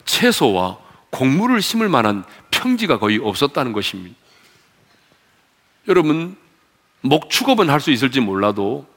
채소와 0.06 0.78
곡물을 1.12 1.62
심을 1.62 1.90
만한 1.90 2.24
평지가 2.50 2.98
거의 2.98 3.20
없었다는 3.20 3.74
것입니다. 3.74 4.16
여러분, 5.88 6.38
목축업은 7.02 7.70
할 7.70 7.80
수 7.80 7.92
있을지 7.92 8.20
몰라도 8.20 8.88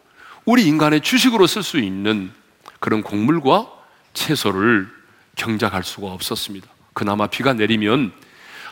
우리 0.44 0.66
인간의 0.66 1.00
주식으로 1.00 1.46
쓸 1.46 1.62
수 1.62 1.78
있는 1.78 2.30
그런 2.78 3.02
곡물과 3.02 3.66
채소를 4.12 4.88
경작할 5.36 5.82
수가 5.82 6.08
없었습니다. 6.08 6.68
그나마 6.92 7.26
비가 7.26 7.54
내리면 7.54 8.12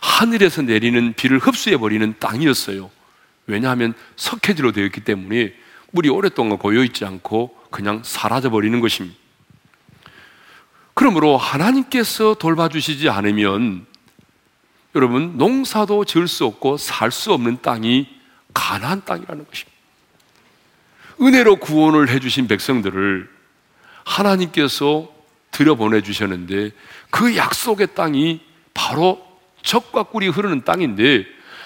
하늘에서 0.01 0.63
내리는 0.63 1.15
비를 1.15 1.39
흡수해 1.39 1.77
버리는 1.77 2.15
땅이었어요. 2.21 2.91
왜냐하면 3.47 3.95
석회지로 4.17 4.71
되어 4.73 4.85
있기 4.85 5.01
때문에 5.01 5.55
물이 5.91 6.09
오랫동안 6.11 6.59
고여 6.59 6.85
있지 6.85 7.05
않고 7.05 7.62
그냥 7.73 8.03
사라져 8.05 8.51
버리는 8.51 8.79
것입니다. 8.81 9.17
그러므로 10.95 11.37
하나님께서 11.37 12.35
돌봐주시지 12.35 13.09
않으면 13.09 13.87
여러분 14.95 15.39
농사도 15.39 16.05
지을 16.05 16.29
수 16.29 16.45
없고 16.45 16.77
살 16.77 17.11
수 17.11 17.33
없는 17.33 17.63
땅이 17.63 18.07
가나안 18.55 19.05
땅이라는 19.05 19.47
것입니다. 19.47 19.73
은혜로 21.21 21.57
구원을 21.57 22.09
해주신 22.11 22.47
백성들을 22.47 23.29
하나님께서 24.05 25.09
들여보내 25.51 26.03
주셨는데 26.03 26.73
그 27.11 27.37
약속의 27.37 27.95
땅이 27.95 28.41
바로 28.75 29.25
적과 29.63 30.05
꿀이 30.05 30.29
흐르는 30.29 30.65
땅인데 30.65 31.25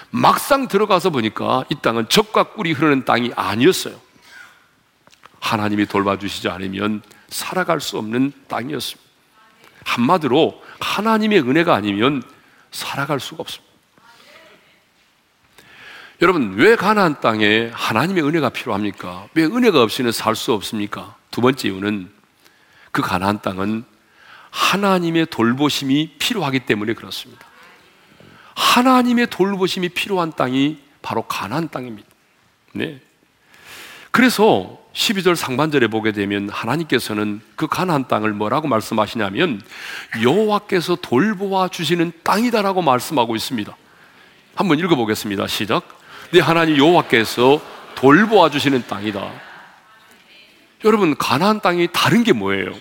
막상 0.09 0.67
들어가서 0.67 1.09
보니까 1.09 1.65
이 1.69 1.75
땅은 1.81 2.09
적과 2.09 2.43
꿀이 2.53 2.71
흐르는 2.73 3.05
땅이 3.05 3.31
아니었어요. 3.35 4.06
하나님이 5.39 5.85
돌봐주시지 5.85 6.49
않으면 6.49 7.01
살아갈 7.29 7.81
수 7.81 7.97
없는 7.97 8.33
땅이었습니다. 8.47 9.07
한마디로 9.83 10.61
하나님의 10.79 11.39
은혜가 11.41 11.73
아니면 11.73 12.21
살아갈 12.71 13.19
수가 13.19 13.41
없습니다. 13.41 13.67
여러분, 16.21 16.55
왜 16.55 16.75
가나안 16.75 17.21
땅에 17.21 17.69
하나님의 17.73 18.23
은혜가 18.23 18.49
필요합니까? 18.49 19.27
왜 19.35 19.45
은혜가 19.45 19.81
없이는 19.81 20.11
살 20.11 20.35
수 20.35 20.51
없습니까? 20.53 21.15
두 21.29 21.41
번째 21.41 21.67
이유는 21.67 22.11
그 22.91 23.01
가나안 23.01 23.41
땅은 23.41 23.85
하나님의 24.49 25.27
돌보심이 25.27 26.15
필요하기 26.17 26.61
때문에 26.61 26.93
그렇습니다. 26.93 27.45
하나님의 28.55 29.27
돌보심이 29.27 29.89
필요한 29.89 30.31
땅이 30.31 30.79
바로 31.03 31.21
가나안 31.21 31.69
땅입니다. 31.69 32.09
네. 32.73 32.99
그래서 34.17 34.79
12절 34.93 35.35
상반절에 35.35 35.85
보게 35.89 36.11
되면 36.11 36.49
하나님께서는 36.49 37.39
그 37.55 37.67
가나안 37.67 38.07
땅을 38.07 38.33
뭐라고 38.33 38.67
말씀하시냐면 38.67 39.61
여호와께서 40.23 40.95
돌보아 40.95 41.67
주시는 41.67 42.11
땅이다라고 42.23 42.81
말씀하고 42.81 43.35
있습니다. 43.35 43.77
한번 44.55 44.79
읽어 44.79 44.95
보겠습니다. 44.95 45.45
시작. 45.45 45.87
네 46.31 46.39
하나님 46.39 46.77
여호와께서 46.77 47.61
돌보아 47.93 48.49
주시는 48.49 48.87
땅이다. 48.87 49.31
여러분 50.85 51.15
가나안 51.15 51.61
땅이 51.61 51.89
다른 51.93 52.23
게 52.23 52.33
뭐예요? 52.33 52.73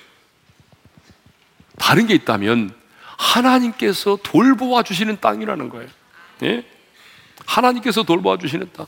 다른 1.79 2.07
게 2.07 2.15
있다면 2.15 2.75
하나님께서 3.19 4.17
돌보아 4.23 4.83
주시는 4.83 5.19
땅이라는 5.21 5.69
거예요. 5.69 5.89
예? 6.45 6.65
하나님께서 7.45 8.05
돌보아 8.05 8.39
주시는 8.39 8.71
땅. 8.75 8.87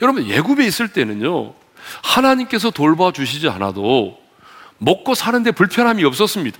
여러분 0.00 0.26
예굽에 0.26 0.66
있을 0.66 0.88
때는요. 0.88 1.54
하나님께서 2.02 2.70
돌봐 2.70 3.12
주시지 3.12 3.48
않아도 3.48 4.18
먹고 4.78 5.14
사는데 5.14 5.52
불편함이 5.52 6.04
없었습니다. 6.04 6.58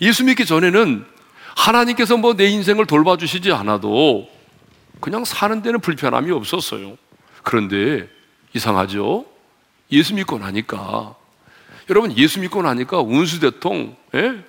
예수 0.00 0.24
믿기 0.24 0.44
전에는 0.46 1.04
하나님께서 1.56 2.16
뭐 2.16 2.34
내 2.34 2.46
인생을 2.46 2.86
돌봐 2.86 3.16
주시지 3.16 3.52
않아도 3.52 4.28
그냥 5.00 5.24
사는 5.24 5.60
데는 5.62 5.80
불편함이 5.80 6.30
없었어요. 6.30 6.96
그런데 7.42 8.08
이상하죠? 8.54 9.24
예수 9.90 10.14
믿고 10.14 10.38
나니까 10.38 11.14
여러분 11.90 12.16
예수 12.16 12.40
믿고 12.40 12.62
나니까 12.62 13.00
운수대통 13.00 13.96
예? 14.14 14.44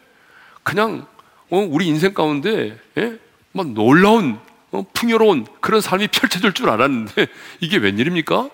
그냥 0.63 1.07
어, 1.49 1.57
우리 1.57 1.87
인생 1.87 2.13
가운데 2.13 2.77
예? 2.97 3.17
막 3.53 3.67
놀라운 3.71 4.33
어, 4.35 4.48
풍요로운 4.93 5.47
그런 5.61 5.81
삶이 5.81 6.07
펼쳐질 6.09 6.53
줄 6.53 6.69
알았는데 6.69 7.27
이게 7.59 7.77
웬일입니까? 7.77 8.49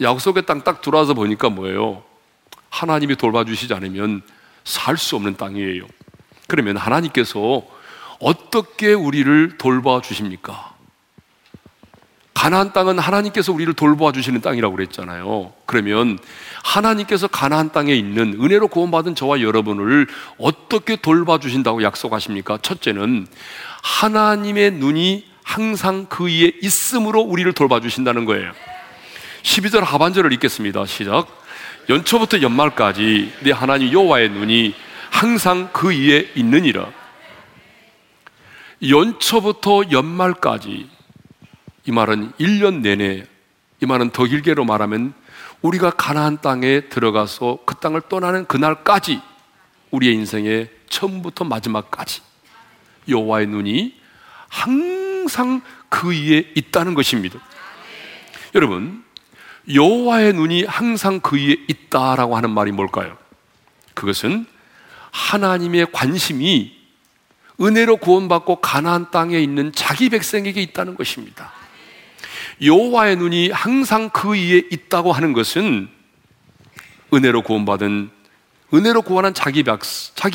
약속의 0.00 0.46
땅 0.46 0.62
딱 0.62 0.80
들어와서 0.80 1.14
보니까 1.14 1.48
뭐예요? 1.48 2.02
하나님이 2.70 3.16
돌봐주시지 3.16 3.74
않으면 3.74 4.22
살 4.64 4.96
수 4.96 5.16
없는 5.16 5.36
땅이에요. 5.36 5.86
그러면 6.46 6.76
하나님께서 6.76 7.62
어떻게 8.20 8.92
우리를 8.92 9.58
돌봐 9.58 10.00
주십니까? 10.00 10.74
가나안 12.34 12.72
땅은 12.72 13.00
하나님께서 13.00 13.52
우리를 13.52 13.74
돌보아 13.74 14.12
주시는 14.12 14.42
땅이라고 14.42 14.76
그랬잖아요. 14.76 15.52
그러면 15.66 16.18
하나님께서 16.62 17.26
가나안 17.26 17.72
땅에 17.72 17.92
있는 17.94 18.38
은혜로 18.40 18.68
구원받은 18.68 19.16
저와 19.16 19.40
여러분을 19.40 20.06
어떻게 20.38 20.94
돌봐 20.94 21.38
주신다고 21.38 21.82
약속하십니까? 21.82 22.58
첫째는 22.62 23.26
하나님의 23.82 24.72
눈이 24.72 25.27
항상 25.48 26.04
그 26.10 26.26
위에 26.26 26.52
있음으로 26.60 27.22
우리를 27.22 27.50
돌봐 27.54 27.80
주신다는 27.80 28.26
거예요. 28.26 28.52
12절 29.42 29.80
하반절을 29.80 30.30
읽겠습니다. 30.34 30.84
시작. 30.84 31.26
연초부터 31.88 32.42
연말까지 32.42 33.32
내 33.40 33.52
하나님 33.52 33.90
여호와의 33.90 34.28
눈이 34.28 34.74
항상 35.10 35.70
그 35.72 35.88
위에 35.88 36.32
있느니라. 36.34 36.92
연초부터 38.86 39.84
연말까지 39.90 40.90
이 41.86 41.92
말은 41.92 42.32
1년 42.32 42.82
내내 42.82 43.24
이 43.80 43.86
말은 43.86 44.10
더 44.10 44.24
길게로 44.24 44.66
말하면 44.66 45.14
우리가 45.62 45.92
가나안 45.92 46.42
땅에 46.42 46.90
들어가서 46.90 47.60
그 47.64 47.74
땅을 47.76 48.02
떠나는 48.10 48.44
그날까지 48.44 49.22
우리의 49.92 50.12
인생의 50.14 50.68
처음부터 50.90 51.46
마지막까지 51.46 52.20
여호와의 53.08 53.46
눈이 53.46 53.98
항상 55.28 55.60
그 55.90 56.08
위에 56.08 56.52
있다는 56.54 56.94
것입니다. 56.94 57.38
여러분, 58.54 59.04
여호와의 59.72 60.32
눈이 60.32 60.64
항상 60.64 61.20
그 61.20 61.36
위에 61.36 61.56
있다라고 61.68 62.34
하는 62.34 62.50
말이 62.50 62.72
뭘까요? 62.72 63.18
그것은 63.92 64.46
하나님의 65.10 65.88
관심이 65.92 66.76
은혜로 67.60 67.98
구원받고 67.98 68.62
가나안 68.62 69.10
땅에 69.10 69.38
있는 69.38 69.72
자기 69.72 70.08
백성에게 70.08 70.62
있다는 70.62 70.94
것입니다. 70.94 71.52
여호와의 72.62 73.16
눈이 73.16 73.50
항상 73.50 74.08
그 74.08 74.30
위에 74.30 74.62
있다고 74.70 75.12
하는 75.12 75.34
것은 75.34 75.88
은혜로 77.12 77.42
구원받은 77.42 78.10
은혜로 78.72 79.02
구원한 79.02 79.34
자기, 79.34 79.62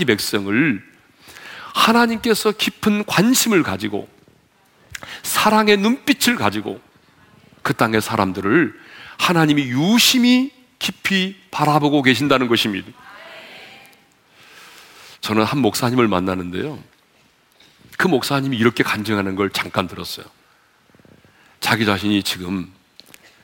백성을 0.05 0.83
하나님께서 1.73 2.51
깊은 2.51 3.05
관심을 3.05 3.63
가지고 3.63 4.12
사랑의 5.21 5.77
눈빛을 5.77 6.35
가지고 6.35 6.81
그 7.61 7.73
땅의 7.73 8.01
사람들을 8.01 8.73
하나님이 9.17 9.63
유심히 9.69 10.51
깊이 10.79 11.35
바라보고 11.51 12.01
계신다는 12.01 12.47
것입니다. 12.47 12.91
저는 15.21 15.43
한 15.43 15.59
목사님을 15.59 16.07
만나는데요. 16.07 16.83
그 17.97 18.07
목사님이 18.07 18.57
이렇게 18.57 18.83
간증하는 18.83 19.35
걸 19.35 19.49
잠깐 19.49 19.87
들었어요. 19.87 20.25
자기 21.61 21.85
자신이 21.85 22.23
지금 22.23 22.69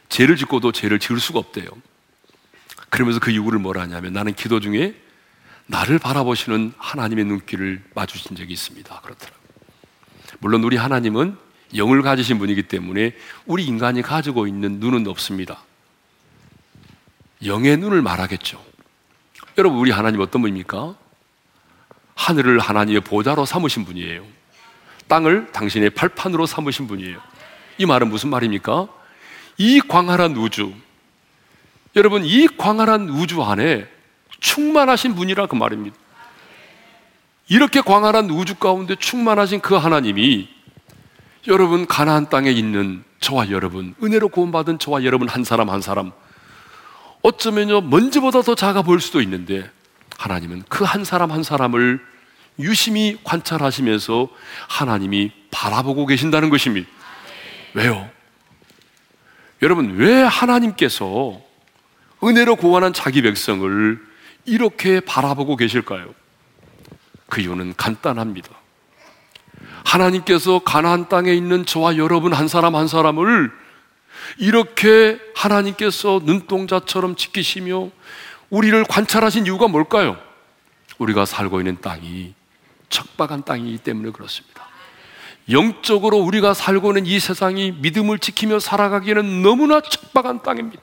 죄를 0.10 0.36
짓고도 0.36 0.74
죄를 0.74 1.00
지을 1.00 1.19
수가 1.19 1.39
없대요. 1.39 1.67
그러면서 2.89 3.19
그 3.19 3.32
이유를 3.32 3.60
뭐라 3.60 3.82
하냐면 3.84 4.12
나는 4.12 4.34
기도 4.34 4.60
중에 4.60 4.95
나를 5.67 6.00
바라보시는 6.00 6.74
하나님의 6.78 7.26
눈길을 7.26 7.84
마주친 7.93 8.36
적이 8.36 8.54
있습니다. 8.54 9.02
그렇더라고요. 9.02 9.39
물론 10.39 10.63
우리 10.63 10.76
하나님은 10.76 11.38
영을 11.75 12.01
가지신 12.01 12.39
분이기 12.39 12.63
때문에 12.63 13.13
우리 13.45 13.65
인간이 13.65 14.01
가지고 14.01 14.47
있는 14.47 14.79
눈은 14.79 15.08
없습니다. 15.08 15.63
영의 17.45 17.77
눈을 17.77 18.01
말하겠죠. 18.01 18.63
여러분, 19.58 19.79
우리 19.79 19.91
하나님 19.91 20.21
어떤 20.21 20.41
분입니까? 20.41 20.95
하늘을 22.15 22.60
하나님의 22.60 23.01
보좌로 23.01 23.45
삼으신 23.45 23.86
분이에요. 23.86 24.25
땅을 25.08 25.51
당신의 25.51 25.91
팔판으로 25.91 26.45
삼으신 26.45 26.88
분이에요. 26.88 27.19
이 27.77 27.86
말은 27.86 28.10
무슨 28.10 28.29
말입니까? 28.29 28.88
이 29.58 29.79
광활한 29.82 30.36
우주, 30.36 30.73
여러분, 31.95 32.23
이 32.23 32.47
광활한 32.47 33.10
우주 33.10 33.43
안에 33.43 33.88
충만하신 34.39 35.15
분이라 35.15 35.47
그 35.47 35.55
말입니다. 35.55 35.95
이렇게 37.47 37.82
광활한 37.82 38.29
우주 38.29 38.55
가운데 38.55 38.95
충만하신 38.95 39.60
그 39.60 39.75
하나님이 39.75 40.49
여러분 41.47 41.86
가나안 41.88 42.30
땅에 42.30 42.52
있는 42.52 43.04
저와 43.19 43.49
여러분, 43.49 43.95
은혜로 44.04 44.30
구원받은 44.30 44.80
저와 44.80 45.04
여러분 45.04 45.28
한 45.28 45.43
사람 45.43 45.69
한 45.69 45.82
사람 45.82 46.12
어쩌면요 47.21 47.82
먼지보다 47.82 48.41
더 48.41 48.56
작아 48.56 48.82
보일 48.82 49.02
수도 49.02 49.21
있는데 49.21 49.69
하나님은 50.17 50.63
그 50.69 50.84
한 50.84 51.04
사람 51.04 51.32
한 51.32 51.43
사람을 51.43 51.99
유심히 52.60 53.17
관찰하시면서 53.23 54.28
하나님이 54.67 55.32
바라보고 55.52 56.06
계신다는 56.06 56.49
것입니다. 56.49 56.89
왜요? 57.73 58.10
여러분, 59.62 59.95
왜 59.97 60.21
하나님께서 60.23 61.39
은혜로 62.23 62.58
구원한 62.58 62.91
자기 62.91 63.21
백성을 63.21 63.99
이렇게 64.45 64.99
바라보고 64.99 65.56
계실까요? 65.56 66.13
그 67.28 67.41
이유는 67.41 67.75
간단합니다. 67.78 68.49
하나님께서 69.89 70.60
가나안 70.60 71.10
땅에 71.10 71.34
있는 71.34 71.65
저와 71.65 71.97
여러분 71.97 72.32
한 72.32 72.47
사람 72.47 72.75
한 72.75 72.88
사람을 72.88 73.52
이렇게 74.38 75.19
하나님께서 75.36 76.21
눈동자처럼 76.23 77.15
지키시며 77.15 77.89
우리를 78.52 78.84
관찰하신 78.86 79.45
이유가 79.47 79.67
뭘까요? 79.67 80.17
우리가 80.99 81.25
살고 81.25 81.60
있는 81.60 81.82
땅이 81.82 82.34
척박한 82.89 83.43
땅이기 83.45 83.80
때문에 83.80 84.12
그렇습니다. 84.12 84.67
영적으로 85.49 86.17
우리가 86.17 86.54
살고 86.54 86.89
있는 86.89 87.08
이 87.08 87.19
세상이 87.19 87.71
믿음을 87.80 88.19
지키며 88.19 88.60
살아가기에는 88.60 89.41
너무나 89.41 89.82
척박한 89.82 90.43
땅입니다. 90.43 90.82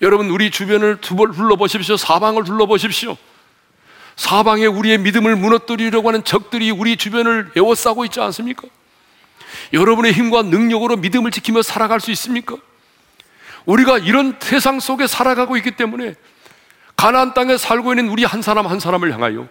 여러분, 0.00 0.30
우리 0.30 0.50
주변을 0.50 1.00
둘러보십시오. 1.02 1.96
사방을 1.96 2.44
둘러보십시오. 2.44 3.16
사방에 4.16 4.66
우리의 4.66 4.98
믿음을 4.98 5.36
무너뜨리려고 5.36 6.08
하는 6.08 6.24
적들이 6.24 6.70
우리 6.70 6.96
주변을 6.96 7.52
에워싸고 7.56 8.04
있지 8.04 8.20
않습니까? 8.20 8.68
여러분의 9.72 10.12
힘과 10.12 10.42
능력으로 10.42 10.96
믿음을 10.96 11.30
지키며 11.30 11.62
살아갈 11.62 12.00
수 12.00 12.10
있습니까? 12.12 12.56
우리가 13.66 13.98
이런 13.98 14.36
세상 14.40 14.78
속에 14.78 15.06
살아가고 15.06 15.56
있기 15.56 15.72
때문에 15.72 16.14
가나안 16.96 17.34
땅에 17.34 17.56
살고 17.56 17.92
있는 17.92 18.08
우리 18.08 18.24
한 18.24 18.42
사람 18.42 18.66
한 18.66 18.78
사람을 18.78 19.12
향하여 19.12 19.48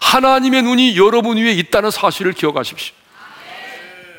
하나님의 0.00 0.62
눈이 0.62 0.96
여러분 0.96 1.36
위에 1.36 1.52
있다는 1.52 1.90
사실을 1.90 2.32
기억하십시오. 2.32 2.94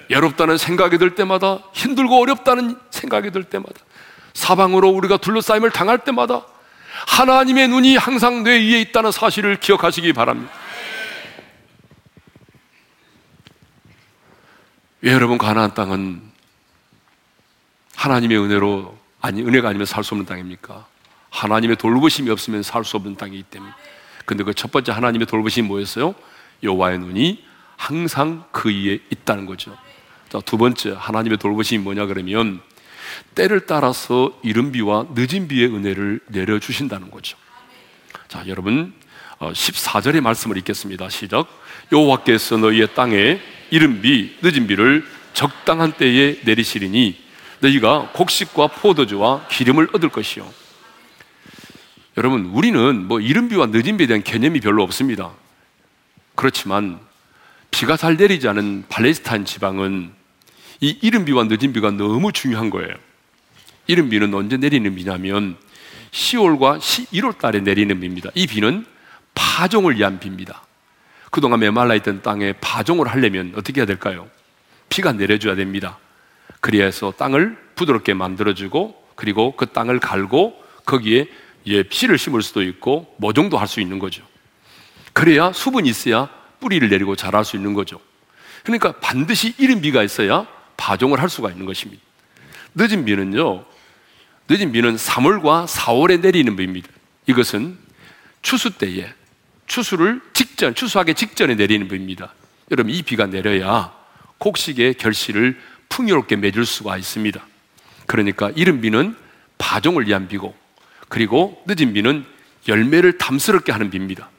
외롭다는 0.10 0.58
생각이 0.58 0.98
들 0.98 1.16
때마다 1.16 1.60
힘들고 1.74 2.22
어렵다는 2.22 2.78
생각이 2.92 3.32
들 3.32 3.44
때마다 3.44 3.74
사방으로 4.34 4.90
우리가 4.90 5.18
둘러싸임을 5.18 5.72
당할 5.72 6.00
때마다 6.00 6.46
하나님의 7.08 7.68
눈이 7.68 7.98
항상 7.98 8.44
뇌 8.44 8.60
위에 8.60 8.82
있다는 8.82 9.12
사실을 9.12 9.60
기억하시기 9.60 10.14
바랍니다. 10.14 10.52
왜 15.02 15.12
여러분 15.12 15.38
가나안 15.38 15.74
땅은 15.74 16.22
하나님의 17.96 18.38
은혜로 18.40 18.98
아니 19.22 19.42
은혜가 19.42 19.70
아니면 19.70 19.86
살 19.86 20.04
수 20.04 20.14
없는 20.16 20.26
땅입니까? 20.26 20.86
하나님의 21.30 21.76
돌보심이 21.78 22.30
없으면 22.30 22.64
살 22.64 22.84
수 22.86 22.98
없는 22.98 23.16
땅이기 23.16 23.44
때문에. 23.44 23.72
근데 24.26 24.44
그 24.44 24.54
첫 24.54 24.72
번째 24.72 24.92
하나님의 24.92 25.28
돌보심이 25.28 25.68
뭐였어요? 25.68 26.16
여호와의 26.64 27.00
눈이 27.00 27.44
항상 27.76 28.46
그 28.52 28.70
위에 28.70 29.00
있다는 29.10 29.46
거죠. 29.46 29.78
자, 30.30 30.40
두 30.40 30.58
번째 30.58 30.96
하나님의 30.98 31.38
돌보심이 31.38 31.84
뭐냐 31.84 32.06
그러면 32.06 32.62
때를 33.36 33.62
따라서 33.66 34.38
이른 34.44 34.72
비와 34.72 35.08
늦은 35.14 35.48
비의 35.48 35.68
은혜를 35.68 36.20
내려 36.28 36.60
주신다는 36.60 37.12
거죠. 37.12 37.38
자, 38.28 38.44
여러분 38.48 38.94
14절의 39.40 40.20
어, 40.20 40.22
말씀을 40.22 40.58
읽겠습니다. 40.58 41.10
시작. 41.10 41.48
여호와께서 41.92 42.58
너희의 42.58 42.94
땅에 42.96 43.40
이른 43.72 44.02
비, 44.02 44.38
늦은 44.42 44.68
비를 44.68 45.06
적당한 45.34 45.94
때에 45.94 46.40
내리시리니 46.44 47.22
너희가 47.60 48.12
곡식과 48.14 48.68
포도주와 48.68 49.48
기름을 49.48 49.90
얻을 49.94 50.10
것이요. 50.10 50.48
여러분, 52.18 52.46
우리는 52.46 53.08
뭐 53.08 53.20
이른 53.20 53.50
비와 53.50 53.68
늦은 53.68 53.98
비에 53.98 54.08
대한 54.08 54.22
개념이 54.22 54.60
별로 54.60 54.84
없습니다. 54.84 55.32
그렇지만 56.36 57.00
비가 57.72 57.98
잘 57.98 58.18
내리지 58.18 58.48
않은 58.48 58.86
팔레스타인 58.90 59.46
지방은 59.46 60.14
이 60.84 60.98
이른 61.02 61.24
비와 61.24 61.46
늦은 61.46 61.72
비가 61.72 61.92
너무 61.92 62.34
중요한 62.34 62.70
거예요. 62.70 62.94
이른 63.88 64.10
비는 64.10 64.34
언제 64.34 64.58
내리는 64.58 64.94
비냐면 64.94 65.56
10월과 66.12 66.78
11월 66.78 67.38
달에 67.38 67.62
내리는 67.62 67.98
비입니다. 68.02 68.32
이 68.36 68.48
비는 68.48 68.86
파종을 69.34 69.96
위한 69.96 70.20
비입니다. 70.20 70.66
그동안 71.32 71.62
메말라 71.62 71.96
있던 71.96 72.22
땅에 72.22 72.52
파종을 72.60 73.08
하려면 73.08 73.54
어떻게 73.56 73.80
해야 73.80 73.86
될까요? 73.86 74.28
비가 74.90 75.14
내려줘야 75.14 75.56
됩니다. 75.56 76.00
해서 76.74 77.14
땅을 77.18 77.58
부드럽게 77.76 78.14
만들어주고 78.14 79.08
그리고 79.16 79.56
그 79.56 79.68
땅을 79.68 80.02
갈고 80.02 80.62
거기에 80.86 81.30
예, 81.68 81.86
씨를 81.90 82.18
심을 82.18 82.42
수도 82.42 82.62
있고 82.62 83.16
모종도 83.20 83.58
할 83.58 83.70
수 83.70 83.80
있는 83.80 84.00
거죠. 84.00 84.22
그래야 85.14 85.54
수분이 85.54 85.88
있어야 85.88 86.28
뿌리를 86.60 86.90
내리고 86.90 87.16
자랄 87.16 87.46
수 87.46 87.56
있는 87.56 87.74
거죠. 87.74 88.02
그러니까 88.64 88.92
반드시 89.00 89.54
이른 89.58 89.80
비가 89.80 90.04
있어야 90.04 90.46
파종을 90.84 91.22
할 91.22 91.30
수가 91.30 91.50
있는 91.50 91.66
것입니다. 91.66 92.04
늦은 92.76 93.06
비는요, 93.06 93.64
늦은 94.50 94.74
비는 94.74 94.98
3월과 94.98 95.66
4월에 95.66 96.20
내리는 96.20 96.54
비입니다. 96.58 96.90
이것은 97.26 97.78
추수 98.42 98.72
때에 98.72 99.08
추수를 99.66 100.20
직전, 100.34 100.76
추수하기 100.76 101.14
직전에 101.14 101.56
내리는 101.56 101.88
비입니다. 101.88 102.34
여러분, 102.70 102.94
이 102.94 103.02
비가 103.02 103.28
내려야 103.28 103.94
곡식의 104.40 104.96
결실을 104.96 105.58
풍요롭게 105.88 106.36
맺을 106.36 106.66
수가 106.66 106.98
있습니다. 106.98 107.42
그러니까 108.06 108.52
이른 108.54 108.82
비는 108.82 109.16
파종을 109.58 110.06
위한 110.06 110.28
비고, 110.28 110.54
그리고 111.08 111.64
늦은 111.66 111.94
비는 111.94 112.26
열매를 112.68 113.18
담스럽게 113.18 113.72
하는 113.72 113.90
비입니다. 113.90 114.30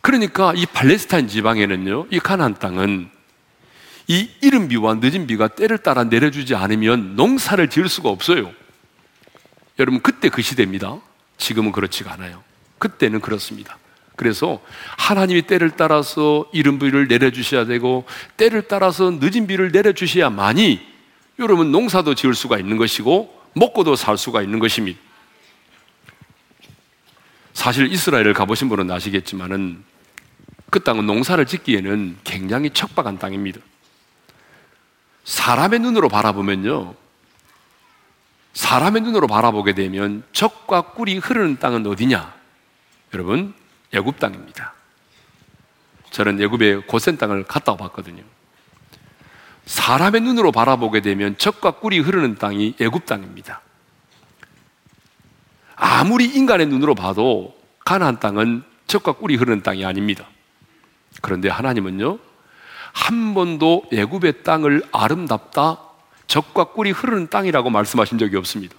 그러니까 0.00 0.54
이 0.56 0.66
팔레스타인 0.66 1.28
지방에는요, 1.28 2.08
이 2.10 2.18
가나안 2.18 2.54
땅은 2.54 3.19
이 4.10 4.28
이른 4.40 4.66
비와 4.66 4.94
늦은 4.94 5.28
비가 5.28 5.46
때를 5.46 5.78
따라 5.78 6.02
내려주지 6.02 6.56
않으면 6.56 7.14
농사를 7.14 7.70
지을 7.70 7.88
수가 7.88 8.08
없어요. 8.08 8.52
여러분, 9.78 10.02
그때 10.02 10.28
그 10.28 10.42
시대입니다. 10.42 10.98
지금은 11.36 11.70
그렇지가 11.70 12.14
않아요. 12.14 12.42
그때는 12.80 13.20
그렇습니다. 13.20 13.78
그래서 14.16 14.60
하나님이 14.98 15.42
때를 15.42 15.70
따라서 15.76 16.44
이른 16.52 16.80
비를 16.80 17.06
내려주셔야 17.06 17.66
되고, 17.66 18.04
때를 18.36 18.62
따라서 18.62 19.12
늦은 19.12 19.46
비를 19.46 19.70
내려주셔야만이 19.70 20.80
여러분 21.38 21.70
농사도 21.70 22.16
지을 22.16 22.34
수가 22.34 22.58
있는 22.58 22.78
것이고, 22.78 23.32
먹고도 23.54 23.94
살 23.94 24.18
수가 24.18 24.42
있는 24.42 24.58
것입니다. 24.58 24.98
사실 27.52 27.92
이스라엘을 27.92 28.34
가보신 28.34 28.68
분은 28.70 28.90
아시겠지만은 28.90 29.84
그 30.68 30.80
땅은 30.80 31.06
농사를 31.06 31.46
짓기에는 31.46 32.18
굉장히 32.24 32.70
척박한 32.70 33.20
땅입니다. 33.20 33.60
사람의 35.30 35.78
눈으로 35.78 36.08
바라보면요. 36.08 36.92
사람의 38.52 39.02
눈으로 39.02 39.28
바라보게 39.28 39.74
되면 39.74 40.24
적과 40.32 40.90
꿀이 40.90 41.18
흐르는 41.18 41.60
땅은 41.60 41.86
어디냐? 41.86 42.34
여러분, 43.14 43.54
애굽 43.92 44.18
땅입니다. 44.18 44.74
저는 46.10 46.42
애굽의 46.42 46.88
고센 46.88 47.16
땅을 47.16 47.44
갔다 47.44 47.70
와봤거든요. 47.72 48.24
사람의 49.66 50.22
눈으로 50.22 50.50
바라보게 50.50 51.00
되면 51.00 51.38
적과 51.38 51.78
꿀이 51.78 52.00
흐르는 52.00 52.34
땅이 52.34 52.74
애굽 52.80 53.06
땅입니다. 53.06 53.60
아무리 55.76 56.24
인간의 56.24 56.66
눈으로 56.66 56.96
봐도 56.96 57.56
가나안 57.84 58.18
땅은 58.18 58.64
적과 58.88 59.12
꿀이 59.12 59.36
흐르는 59.36 59.62
땅이 59.62 59.84
아닙니다. 59.84 60.26
그런데 61.22 61.48
하나님은요 61.48 62.29
한 62.92 63.34
번도 63.34 63.84
애굽의 63.92 64.42
땅을 64.42 64.82
아름답다 64.92 65.78
적과 66.26 66.64
꿀이 66.64 66.90
흐르는 66.90 67.28
땅이라고 67.28 67.70
말씀하신 67.70 68.18
적이 68.18 68.36
없습니다. 68.36 68.74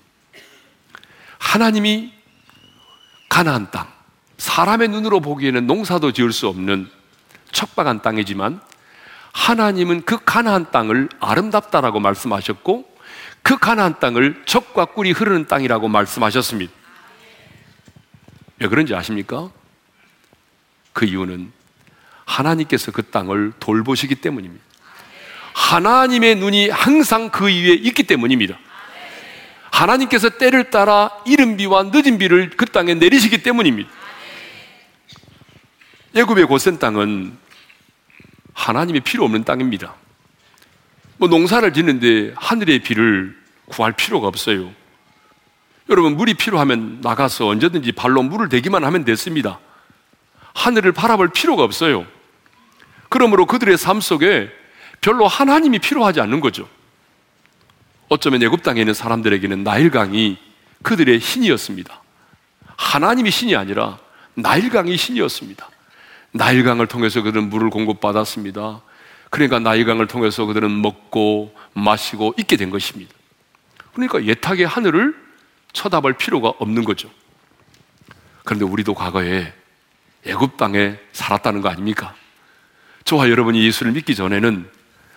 하나님이 1.37 2.13
가나안 3.29 3.71
땅, 3.71 3.87
사람의 4.37 4.89
눈으로 4.89 5.19
보기에는 5.19 5.67
농사도 5.67 6.11
지을 6.11 6.31
수 6.31 6.47
없는 6.47 6.89
척박한 7.51 8.01
땅이지만 8.01 8.61
하나님은 9.33 10.03
그 10.03 10.17
가나안 10.23 10.71
땅을 10.71 11.09
아름답다라고 11.19 11.99
말씀하셨고 11.99 12.89
그 13.43 13.57
가나안 13.57 13.99
땅을 13.99 14.43
적과 14.45 14.85
꿀이 14.85 15.11
흐르는 15.11 15.47
땅이라고 15.47 15.87
말씀하셨습니다. 15.87 16.71
왜 18.59 18.67
그런지 18.67 18.93
아십니까? 18.93 19.49
그 20.93 21.05
이유는 21.05 21.51
하나님께서 22.31 22.91
그 22.91 23.03
땅을 23.03 23.53
돌보시기 23.59 24.15
때문입니다. 24.15 24.63
하나님의 25.53 26.35
눈이 26.35 26.69
항상 26.69 27.29
그 27.29 27.45
위에 27.45 27.73
있기 27.73 28.03
때문입니다. 28.03 28.57
하나님께서 29.69 30.29
때를 30.29 30.69
따라 30.69 31.11
이른 31.25 31.57
비와 31.57 31.83
늦은 31.83 32.17
비를 32.17 32.51
그 32.51 32.65
땅에 32.65 32.93
내리시기 32.93 33.43
때문입니다. 33.43 33.89
예굽의 36.15 36.45
고센 36.45 36.77
땅은 36.79 37.37
하나님의 38.53 39.01
필요 39.01 39.23
없는 39.25 39.43
땅입니다. 39.43 39.95
뭐 41.17 41.29
농사를 41.29 41.71
짓는데 41.73 42.33
하늘의 42.35 42.79
비를 42.79 43.37
구할 43.65 43.93
필요가 43.93 44.27
없어요. 44.27 44.71
여러분 45.89 46.15
물이 46.15 46.35
필요하면 46.35 46.99
나가서 47.01 47.47
언제든지 47.47 47.91
발로 47.93 48.23
물을 48.23 48.49
대기만 48.49 48.83
하면 48.83 49.03
됐습니다. 49.05 49.59
하늘을 50.53 50.91
바라볼 50.91 51.29
필요가 51.29 51.63
없어요. 51.63 52.05
그러므로 53.11 53.45
그들의 53.45 53.77
삶 53.77 53.99
속에 53.99 54.49
별로 55.01 55.27
하나님이 55.27 55.79
필요하지 55.79 56.21
않는 56.21 56.39
거죠. 56.39 56.69
어쩌면 58.07 58.41
애굽 58.41 58.63
땅에 58.63 58.79
있는 58.79 58.93
사람들에게는 58.93 59.65
나일강이 59.65 60.37
그들의 60.81 61.19
신이었습니다. 61.19 62.01
하나님이 62.77 63.29
신이 63.29 63.53
아니라 63.57 63.99
나일강이 64.35 64.95
신이었습니다. 64.95 65.69
나일강을 66.31 66.87
통해서 66.87 67.21
그들은 67.21 67.49
물을 67.49 67.69
공급받았습니다. 67.69 68.81
그러니까 69.29 69.59
나일강을 69.59 70.07
통해서 70.07 70.45
그들은 70.45 70.81
먹고 70.81 71.53
마시고 71.73 72.33
있게 72.37 72.55
된 72.55 72.69
것입니다. 72.69 73.13
그러니까 73.93 74.23
예탁의 74.23 74.65
하늘을 74.65 75.13
쳐다볼 75.73 76.13
필요가 76.13 76.53
없는 76.59 76.85
거죠. 76.85 77.11
그런데 78.45 78.63
우리도 78.63 78.93
과거에 78.93 79.53
애굽 80.25 80.55
땅에 80.55 80.97
살았다는 81.11 81.59
거 81.59 81.67
아닙니까? 81.67 82.15
저와 83.05 83.29
여러분이 83.29 83.63
예수를 83.65 83.91
믿기 83.93 84.15
전에는 84.15 84.69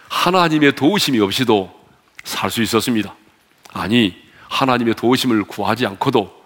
하나님의 0.08 0.74
도우심이 0.74 1.20
없이도 1.20 1.84
살 2.24 2.50
수 2.50 2.62
있었습니다. 2.62 3.14
아니, 3.72 4.16
하나님의 4.48 4.94
도우심을 4.94 5.44
구하지 5.44 5.86
않고도 5.86 6.44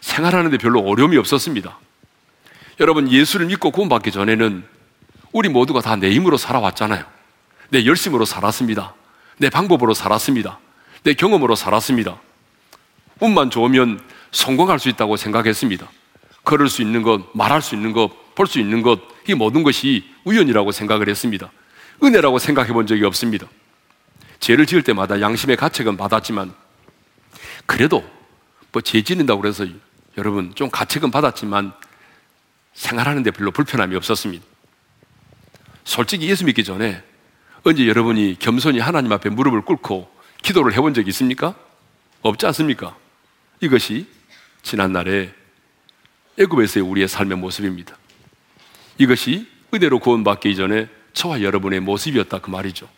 생활하는데 0.00 0.58
별로 0.58 0.80
어려움이 0.80 1.16
없었습니다. 1.16 1.78
여러분, 2.80 3.10
예수를 3.10 3.46
믿고 3.46 3.70
구원받기 3.70 4.10
전에는 4.10 4.64
우리 5.32 5.48
모두가 5.48 5.80
다 5.80 5.96
내 5.96 6.10
힘으로 6.10 6.36
살아왔잖아요. 6.36 7.04
내 7.70 7.86
열심으로 7.86 8.24
살았습니다. 8.24 8.94
내 9.38 9.48
방법으로 9.50 9.94
살았습니다. 9.94 10.58
내 11.04 11.14
경험으로 11.14 11.54
살았습니다. 11.54 12.16
운만 13.20 13.50
좋으면 13.50 14.00
성공할 14.32 14.78
수 14.78 14.88
있다고 14.88 15.16
생각했습니다. 15.16 15.88
걸을 16.44 16.68
수 16.68 16.82
있는 16.82 17.02
것, 17.02 17.22
말할 17.34 17.62
수 17.62 17.74
있는 17.74 17.92
것, 17.92 18.10
볼 18.34 18.46
수 18.46 18.58
있는 18.58 18.82
것, 18.82 19.00
이 19.28 19.34
모든 19.34 19.62
것이 19.62 20.04
우연이라고 20.24 20.72
생각을 20.72 21.08
했습니다. 21.08 21.50
은혜라고 22.02 22.38
생각해 22.38 22.72
본 22.72 22.86
적이 22.86 23.04
없습니다. 23.04 23.46
죄를 24.40 24.66
지을 24.66 24.82
때마다 24.82 25.20
양심의 25.20 25.56
가책은 25.56 25.96
받았지만, 25.96 26.54
그래도 27.66 28.04
뭐 28.72 28.82
죄 28.82 29.00
지는다고 29.02 29.40
그래서 29.40 29.64
여러분 30.18 30.52
좀 30.54 30.68
가책은 30.70 31.10
받았지만 31.10 31.72
생활하는데 32.74 33.30
별로 33.30 33.50
불편함이 33.52 33.94
없었습니다. 33.96 34.44
솔직히 35.84 36.28
예수 36.28 36.44
믿기 36.44 36.64
전에 36.64 37.02
언제 37.62 37.86
여러분이 37.86 38.36
겸손히 38.40 38.80
하나님 38.80 39.12
앞에 39.12 39.30
무릎을 39.30 39.62
꿇고 39.62 40.10
기도를 40.42 40.72
해본 40.72 40.92
적이 40.92 41.08
있습니까? 41.10 41.54
없지 42.22 42.46
않습니까? 42.46 42.96
이것이 43.60 44.06
지난날에 44.62 45.32
애굽에서의 46.38 46.84
우리의 46.84 47.06
삶의 47.08 47.38
모습입니다. 47.38 47.96
이것이 48.98 49.48
의대로 49.72 49.98
구원받기 49.98 50.50
이전에 50.50 50.88
저와 51.12 51.42
여러분의 51.42 51.80
모습이었다 51.80 52.38
그 52.38 52.50
말이죠. 52.50 52.88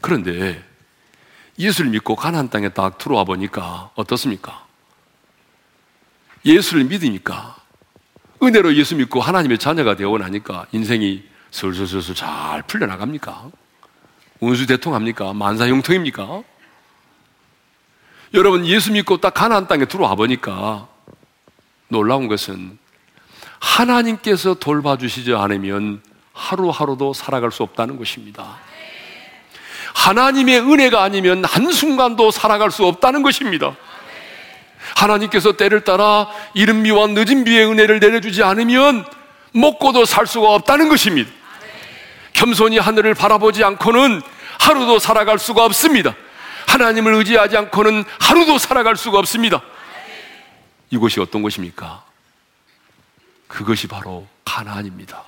그런데 0.00 0.62
예수를 1.58 1.90
믿고 1.90 2.16
가나안 2.16 2.50
땅에 2.50 2.68
딱 2.70 2.98
들어와 2.98 3.24
보니까 3.24 3.90
어떻습니까? 3.94 4.66
예수를 6.44 6.84
믿으니까 6.84 7.56
은혜로 8.42 8.74
예수 8.74 8.96
믿고 8.96 9.20
하나님의 9.20 9.58
자녀가 9.58 9.94
되어 9.94 10.18
나니까 10.18 10.66
인생이 10.72 11.22
슬슬슬슬 11.50 12.14
잘 12.14 12.62
풀려나갑니까? 12.62 13.50
운수 14.40 14.66
대통합니까? 14.66 15.32
만사형통입니까? 15.32 16.42
여러분 18.34 18.66
예수 18.66 18.90
믿고 18.92 19.18
딱 19.18 19.34
가나안 19.34 19.68
땅에 19.68 19.84
들어와 19.84 20.14
보니까 20.16 20.88
놀라운 21.88 22.26
것은 22.26 22.78
하나님께서 23.62 24.54
돌봐주시지 24.54 25.34
않으면 25.34 26.02
하루하루도 26.32 27.14
살아갈 27.14 27.52
수 27.52 27.62
없다는 27.62 27.96
것입니다. 27.96 28.58
하나님의 29.94 30.60
은혜가 30.60 31.02
아니면 31.02 31.44
한순간도 31.44 32.32
살아갈 32.32 32.70
수 32.70 32.84
없다는 32.84 33.22
것입니다. 33.22 33.76
하나님께서 34.96 35.52
때를 35.52 35.84
따라 35.84 36.28
이른 36.54 36.82
비와 36.82 37.06
늦은 37.06 37.44
비의 37.44 37.66
은혜를 37.66 38.00
내려주지 38.00 38.42
않으면 38.42 39.06
먹고도 39.52 40.06
살 40.06 40.26
수가 40.26 40.52
없다는 40.54 40.88
것입니다. 40.88 41.30
겸손히 42.32 42.78
하늘을 42.78 43.14
바라보지 43.14 43.62
않고는 43.62 44.22
하루도 44.58 44.98
살아갈 44.98 45.38
수가 45.38 45.64
없습니다. 45.66 46.16
하나님을 46.66 47.14
의지하지 47.14 47.56
않고는 47.56 48.04
하루도 48.18 48.58
살아갈 48.58 48.96
수가 48.96 49.18
없습니다. 49.18 49.60
이곳이 50.90 51.20
어떤 51.20 51.42
곳입니까? 51.42 52.11
그것이 53.52 53.86
바로 53.86 54.26
가나안입니다. 54.46 55.24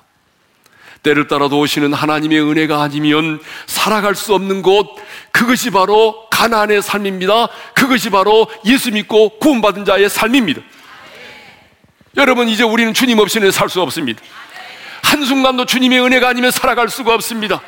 때를 1.03 1.27
따라 1.27 1.47
도우시는 1.47 1.93
하나님의 1.93 2.41
은혜가 2.41 2.81
아니면 2.81 3.39
살아갈 3.67 4.15
수 4.15 4.33
없는 4.33 4.63
곳, 4.63 4.87
그것이 5.31 5.69
바로 5.69 6.27
가나안의 6.31 6.81
삶입니다. 6.81 7.47
그것이 7.75 8.09
바로 8.09 8.49
예수 8.65 8.91
믿고 8.91 9.37
구원받은 9.37 9.85
자의 9.85 10.09
삶입니다. 10.09 10.61
여러분, 12.17 12.49
이제 12.49 12.63
우리는 12.63 12.95
주님 12.95 13.19
없이는 13.19 13.51
살 13.51 13.69
수 13.69 13.79
없습니다. 13.81 14.23
한순간도 15.03 15.65
주님의 15.65 16.01
은혜가 16.01 16.27
아니면 16.27 16.49
살아갈 16.49 16.89
수가 16.89 17.13
없습니다. 17.13 17.61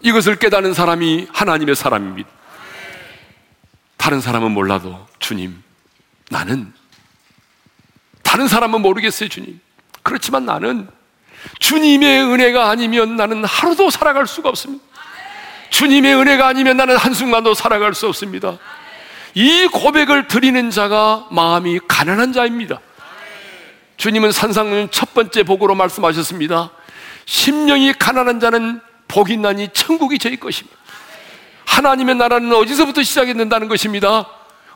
이것을 0.00 0.36
깨닫는 0.36 0.72
사람이 0.72 1.26
하나님의 1.30 1.76
사람입니다. 1.76 2.30
다른 3.98 4.22
사람은 4.22 4.52
몰라도 4.52 5.06
주님, 5.18 5.62
나는 6.30 6.72
다른 8.34 8.48
사람은 8.48 8.82
모르겠어요, 8.82 9.28
주님. 9.28 9.60
그렇지만 10.02 10.44
나는 10.44 10.88
주님의 11.60 12.24
은혜가 12.24 12.68
아니면 12.68 13.14
나는 13.14 13.44
하루도 13.44 13.90
살아갈 13.90 14.26
수가 14.26 14.48
없습니다. 14.48 14.84
주님의 15.70 16.16
은혜가 16.16 16.48
아니면 16.48 16.76
나는 16.76 16.96
한순간도 16.96 17.54
살아갈 17.54 17.94
수 17.94 18.08
없습니다. 18.08 18.58
이 19.34 19.68
고백을 19.68 20.26
드리는 20.26 20.68
자가 20.70 21.28
마음이 21.30 21.78
가난한 21.86 22.32
자입니다. 22.32 22.80
주님은 23.98 24.32
산상문 24.32 24.88
첫 24.90 25.14
번째 25.14 25.44
복으로 25.44 25.76
말씀하셨습니다. 25.76 26.72
심령이 27.26 27.92
가난한 27.92 28.40
자는 28.40 28.80
복이 29.06 29.36
나니 29.36 29.68
천국이 29.72 30.18
저희 30.18 30.40
것입니다. 30.40 30.76
하나님의 31.66 32.16
나라는 32.16 32.52
어디서부터 32.52 33.04
시작이 33.04 33.34
된다는 33.34 33.68
것입니다. 33.68 34.26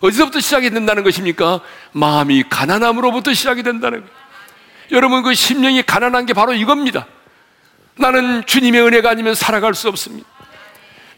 어디서부터 0.00 0.40
시작이 0.40 0.70
된다는 0.70 1.02
것입니까? 1.02 1.60
마음이 1.92 2.44
가난함으로부터 2.48 3.34
시작이 3.34 3.62
된다는 3.62 4.00
거예요. 4.00 4.12
여러분 4.92 5.22
그 5.22 5.34
심령이 5.34 5.82
가난한 5.82 6.26
게 6.26 6.32
바로 6.32 6.54
이겁니다. 6.54 7.06
나는 7.96 8.44
주님의 8.46 8.80
은혜가 8.82 9.10
아니면 9.10 9.34
살아갈 9.34 9.74
수 9.74 9.88
없습니다. 9.88 10.28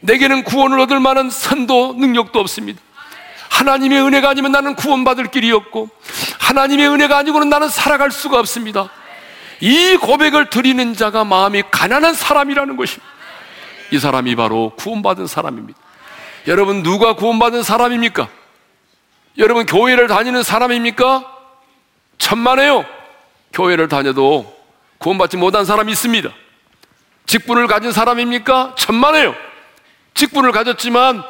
내게는 0.01 0.43
구원을 0.43 0.79
얻을 0.79 0.99
만한 0.99 1.29
선도 1.29 1.93
능력도 1.97 2.39
없습니다. 2.39 2.81
하나님의 3.49 4.01
은혜가 4.01 4.29
아니면 4.29 4.51
나는 4.51 4.75
구원받을 4.75 5.27
길이 5.27 5.51
없고 5.51 5.89
하나님의 6.39 6.89
은혜가 6.89 7.17
아니고는 7.17 7.49
나는 7.49 7.69
살아갈 7.69 8.09
수가 8.09 8.39
없습니다. 8.39 8.89
이 9.59 9.95
고백을 9.97 10.49
드리는 10.49 10.95
자가 10.95 11.23
마음이 11.23 11.63
가난한 11.69 12.15
사람이라는 12.15 12.75
것입니다. 12.77 13.11
이 13.91 13.99
사람이 13.99 14.35
바로 14.35 14.71
구원받은 14.77 15.27
사람입니다. 15.27 15.77
여러분 16.47 16.81
누가 16.81 17.13
구원받은 17.13 17.61
사람입니까? 17.61 18.27
여러분 19.37 19.65
교회를 19.65 20.07
다니는 20.07 20.43
사람입니까? 20.43 21.25
천만에요. 22.17 22.85
교회를 23.53 23.87
다녀도 23.87 24.55
구원받지 24.97 25.37
못한 25.37 25.65
사람이 25.65 25.91
있습니다. 25.91 26.29
직분을 27.25 27.67
가진 27.67 27.91
사람입니까? 27.91 28.75
천만에요. 28.77 29.35
직분을 30.13 30.51
가졌지만 30.51 31.23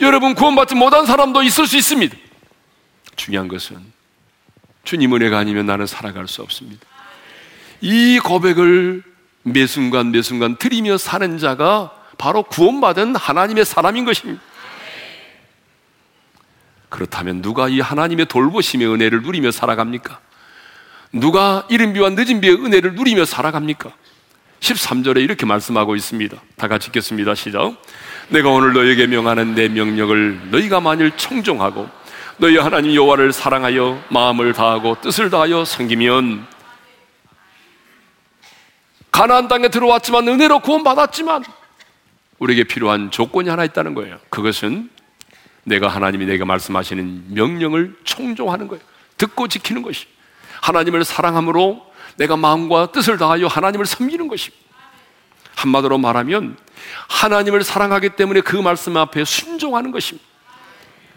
여러분 0.00 0.34
구원받지 0.34 0.74
못한 0.74 1.06
사람도 1.06 1.42
있을 1.42 1.66
수 1.66 1.76
있습니다. 1.76 2.16
중요한 3.16 3.48
것은 3.48 3.78
주님 4.84 5.14
은혜가 5.14 5.38
아니면 5.38 5.66
나는 5.66 5.86
살아갈 5.86 6.28
수 6.28 6.42
없습니다. 6.42 6.86
이 7.80 8.20
고백을 8.22 9.02
매 9.42 9.66
순간 9.66 10.10
매 10.12 10.22
순간 10.22 10.56
드리며 10.56 10.98
사는 10.98 11.38
자가 11.38 11.92
바로 12.18 12.42
구원받은 12.42 13.16
하나님의 13.16 13.64
사람인 13.64 14.04
것입니다. 14.04 14.40
그렇다면 16.96 17.42
누가 17.42 17.68
이 17.68 17.78
하나님의 17.80 18.24
돌보심의 18.24 18.88
은혜를 18.88 19.20
누리며 19.20 19.50
살아갑니까? 19.50 20.18
누가 21.12 21.66
이른 21.68 21.92
비와 21.92 22.08
늦은 22.08 22.40
비의 22.40 22.54
은혜를 22.54 22.94
누리며 22.94 23.26
살아갑니까? 23.26 23.92
13절에 24.60 25.18
이렇게 25.18 25.44
말씀하고 25.44 25.94
있습니다. 25.94 26.40
다 26.56 26.68
같이 26.68 26.86
읽겠습니다. 26.86 27.34
시작. 27.34 27.76
내가 28.30 28.48
오늘 28.48 28.72
너에게 28.72 29.06
명하는 29.08 29.54
내 29.54 29.68
명령을 29.68 30.50
너희가 30.50 30.80
만일 30.80 31.14
청종하고 31.18 31.86
너희 32.38 32.56
하나님 32.56 32.94
여호와를 32.94 33.34
사랑하여 33.34 34.02
마음을 34.08 34.54
다하고 34.54 34.96
뜻을 35.02 35.28
다하여 35.28 35.66
섬기면 35.66 36.46
가나안 39.12 39.48
땅에 39.48 39.68
들어왔지만 39.68 40.26
은혜로 40.28 40.60
구원받았지만 40.60 41.44
우리에게 42.38 42.64
필요한 42.64 43.10
조건이 43.10 43.50
하나 43.50 43.66
있다는 43.66 43.92
거예요. 43.92 44.18
그것은 44.30 44.95
내가 45.66 45.88
하나님이 45.88 46.26
내게 46.26 46.44
말씀하시는 46.44 47.34
명령을 47.34 47.96
청종하는 48.04 48.68
거예요. 48.68 48.82
듣고 49.18 49.48
지키는 49.48 49.82
것이. 49.82 50.06
하나님을 50.62 51.04
사랑함으로 51.04 51.84
내가 52.16 52.36
마음과 52.36 52.92
뜻을 52.92 53.18
다하여 53.18 53.48
하나님을 53.48 53.84
섬기는 53.84 54.28
것입니다. 54.28 54.64
한마디로 55.56 55.98
말하면 55.98 56.56
하나님을 57.08 57.64
사랑하기 57.64 58.10
때문에 58.10 58.42
그 58.42 58.56
말씀 58.56 58.96
앞에 58.96 59.24
순종하는 59.24 59.90
것입니다. 59.90 60.26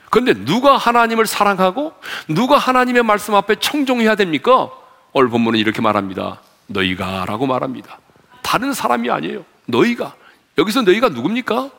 그런데 0.10 0.34
누가 0.34 0.78
하나님을 0.78 1.28
사랑하고 1.28 1.94
누가 2.28 2.58
하나님의 2.58 3.04
말씀 3.04 3.36
앞에 3.36 3.58
청종해야 3.58 4.16
됩니까? 4.16 4.72
오늘 5.14 5.30
본문은 5.30 5.60
이렇게 5.60 5.82
말합니다. 5.82 6.42
너희가라고 6.68 7.46
말합니다. 7.46 8.00
다른 8.42 8.74
사람이 8.74 9.12
아니에요. 9.12 9.46
너희가. 9.68 10.16
여기서 10.58 10.82
너희가 10.82 11.10
누굽니까? 11.10 11.70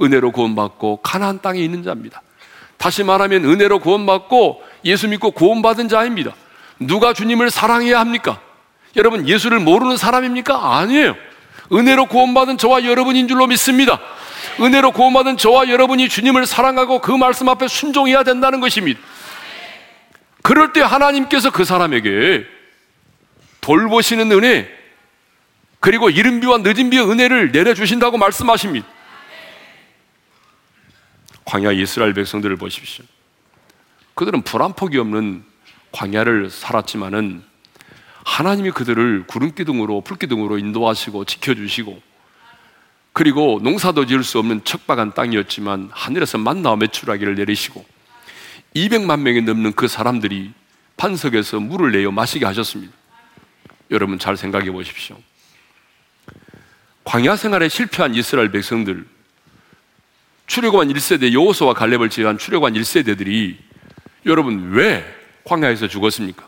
은혜로 0.00 0.32
구원받고 0.32 0.98
가나안 0.98 1.40
땅에 1.40 1.60
있는 1.60 1.82
자입니다. 1.82 2.22
다시 2.76 3.04
말하면 3.04 3.44
은혜로 3.44 3.78
구원받고 3.80 4.62
예수 4.84 5.08
믿고 5.08 5.30
구원받은 5.30 5.88
자입니다. 5.88 6.34
누가 6.80 7.12
주님을 7.12 7.50
사랑해야 7.50 8.00
합니까? 8.00 8.40
여러분 8.96 9.28
예수를 9.28 9.60
모르는 9.60 9.96
사람입니까? 9.96 10.78
아니에요. 10.78 11.14
은혜로 11.72 12.06
구원받은 12.06 12.58
저와 12.58 12.84
여러분인 12.84 13.28
줄로 13.28 13.46
믿습니다. 13.46 14.00
은혜로 14.60 14.92
구원받은 14.92 15.36
저와 15.36 15.68
여러분이 15.68 16.08
주님을 16.08 16.46
사랑하고 16.46 17.00
그 17.00 17.12
말씀 17.12 17.48
앞에 17.48 17.68
순종해야 17.68 18.22
된다는 18.22 18.60
것입니다. 18.60 19.00
그럴 20.42 20.72
때 20.72 20.80
하나님께서 20.80 21.50
그 21.50 21.64
사람에게 21.64 22.44
돌보시는 23.60 24.30
은혜, 24.32 24.68
그리고 25.80 26.10
이른 26.10 26.40
비와 26.40 26.58
늦은 26.58 26.90
비의 26.90 27.08
은혜를 27.08 27.52
내려주신다고 27.52 28.18
말씀하십니다. 28.18 28.86
광야 31.44 31.72
이스라엘 31.72 32.14
백성들을 32.14 32.56
보십시오. 32.56 33.04
그들은 34.14 34.42
불안 34.42 34.74
폭이 34.74 34.98
없는 34.98 35.44
광야를 35.92 36.50
살았지만은 36.50 37.42
하나님이 38.24 38.70
그들을 38.70 39.24
구름 39.26 39.54
기둥으로 39.54 40.02
불 40.02 40.18
기둥으로 40.18 40.58
인도하시고 40.58 41.24
지켜주시고 41.24 42.00
그리고 43.12 43.60
농사도 43.62 44.06
지을 44.06 44.24
수 44.24 44.38
없는 44.38 44.64
척박한 44.64 45.14
땅이었지만 45.14 45.90
하늘에서 45.92 46.38
만나와 46.38 46.76
메추라기를 46.76 47.34
내리시고 47.34 47.84
200만 48.74 49.20
명이 49.20 49.42
넘는 49.42 49.72
그 49.72 49.86
사람들이 49.86 50.52
반석에서 50.96 51.60
물을 51.60 51.92
내어 51.92 52.10
마시게 52.10 52.46
하셨습니다. 52.46 52.92
여러분 53.90 54.18
잘 54.18 54.36
생각해 54.36 54.70
보십시오. 54.70 55.18
광야 57.04 57.36
생활에 57.36 57.68
실패한 57.68 58.14
이스라엘 58.14 58.50
백성들 58.50 59.04
출애굽한 60.46 60.88
1세대 60.88 61.32
여호수와 61.32 61.74
갈렙을 61.74 62.10
제외한 62.10 62.38
출애굽한 62.38 62.74
1세대들이 62.74 63.56
여러분 64.26 64.72
왜 64.72 65.04
광야에서 65.44 65.88
죽었습니까? 65.88 66.46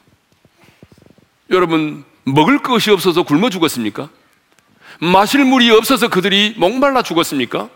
여러분 1.51 2.05
먹을 2.25 2.59
것이 2.59 2.91
없어서 2.91 3.23
굶어 3.23 3.51
죽었습니까? 3.51 4.09
마실 5.01 5.45
물이 5.45 5.71
없어서 5.71 6.09
그들이 6.09 6.55
목말라 6.57 7.03
죽었습니까? 7.03 7.69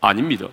아닙니다. 0.00 0.48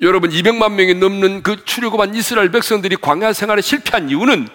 여러분 0.00 0.30
200만 0.30 0.72
명이 0.72 0.94
넘는 0.94 1.42
그 1.42 1.64
출애굽한 1.64 2.14
이스라엘 2.14 2.50
백성들이 2.50 2.96
광야 2.96 3.32
생활에 3.32 3.60
실패한 3.60 4.10
이유는 4.10 4.48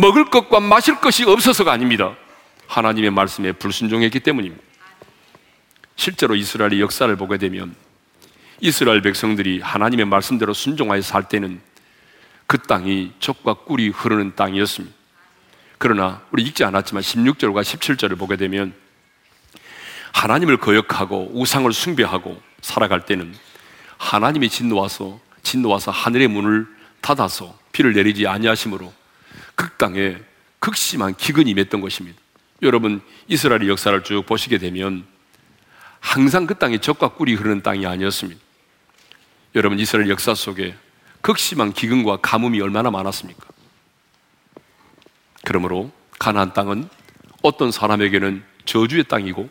먹을 0.00 0.26
것과 0.26 0.60
마실 0.60 0.96
것이 0.96 1.24
없어서가 1.24 1.72
아닙니다. 1.72 2.14
하나님의 2.68 3.10
말씀에 3.10 3.52
불순종했기 3.52 4.20
때문입니다. 4.20 4.62
실제로 5.96 6.34
이스라엘의 6.34 6.80
역사를 6.80 7.14
보게 7.16 7.38
되면 7.38 7.74
이스라엘 8.64 9.02
백성들이 9.02 9.60
하나님의 9.60 10.06
말씀대로 10.06 10.54
순종하여 10.54 11.02
살 11.02 11.28
때는 11.28 11.60
그 12.46 12.58
땅이 12.58 13.10
적과 13.18 13.54
꿀이 13.54 13.88
흐르는 13.88 14.36
땅이었습니다. 14.36 14.94
그러나 15.78 16.22
우리 16.30 16.44
읽지 16.44 16.62
않았지만 16.62 17.02
16절과 17.02 17.62
17절을 17.62 18.16
보게 18.16 18.36
되면 18.36 18.72
하나님을 20.12 20.58
거역하고 20.58 21.32
우상을 21.34 21.72
숭배하고 21.72 22.40
살아갈 22.60 23.04
때는 23.04 23.34
하나님이 23.98 24.48
진노와서 24.48 25.18
진노와서 25.42 25.90
하늘의 25.90 26.28
문을 26.28 26.68
닫아서 27.00 27.58
비를 27.72 27.94
내리지 27.94 28.28
아니하심으로 28.28 28.92
그 29.56 29.70
땅에 29.70 30.18
극심한 30.60 31.16
기근이 31.16 31.50
임했던 31.50 31.80
것입니다. 31.80 32.16
여러분 32.62 33.00
이스라엘의 33.26 33.68
역사를 33.68 34.04
쭉 34.04 34.24
보시게 34.24 34.58
되면 34.58 35.04
항상 35.98 36.46
그 36.46 36.54
땅이 36.54 36.78
적과 36.78 37.08
꿀이 37.08 37.34
흐르는 37.34 37.64
땅이 37.64 37.86
아니었습니다. 37.86 38.40
여러분 39.54 39.78
이스라엘 39.78 40.08
역사 40.08 40.34
속에 40.34 40.74
극심한 41.20 41.72
기근과 41.72 42.18
가뭄이 42.22 42.60
얼마나 42.60 42.90
많았습니까? 42.90 43.46
그러므로 45.44 45.90
가나안 46.18 46.52
땅은 46.54 46.88
어떤 47.42 47.70
사람에게는 47.70 48.42
저주의 48.64 49.04
땅이고 49.04 49.50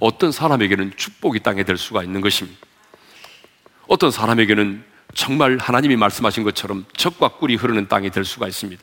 어떤 0.00 0.32
사람에게는 0.32 0.94
축복의 0.96 1.42
땅이 1.42 1.64
될 1.64 1.76
수가 1.76 2.02
있는 2.02 2.20
것입니다. 2.20 2.58
어떤 3.86 4.10
사람에게는 4.10 4.84
정말 5.14 5.58
하나님이 5.58 5.96
말씀하신 5.96 6.42
것처럼 6.42 6.84
적과 6.96 7.28
꿀이 7.28 7.54
흐르는 7.54 7.88
땅이 7.88 8.10
될 8.10 8.24
수가 8.24 8.48
있습니다. 8.48 8.82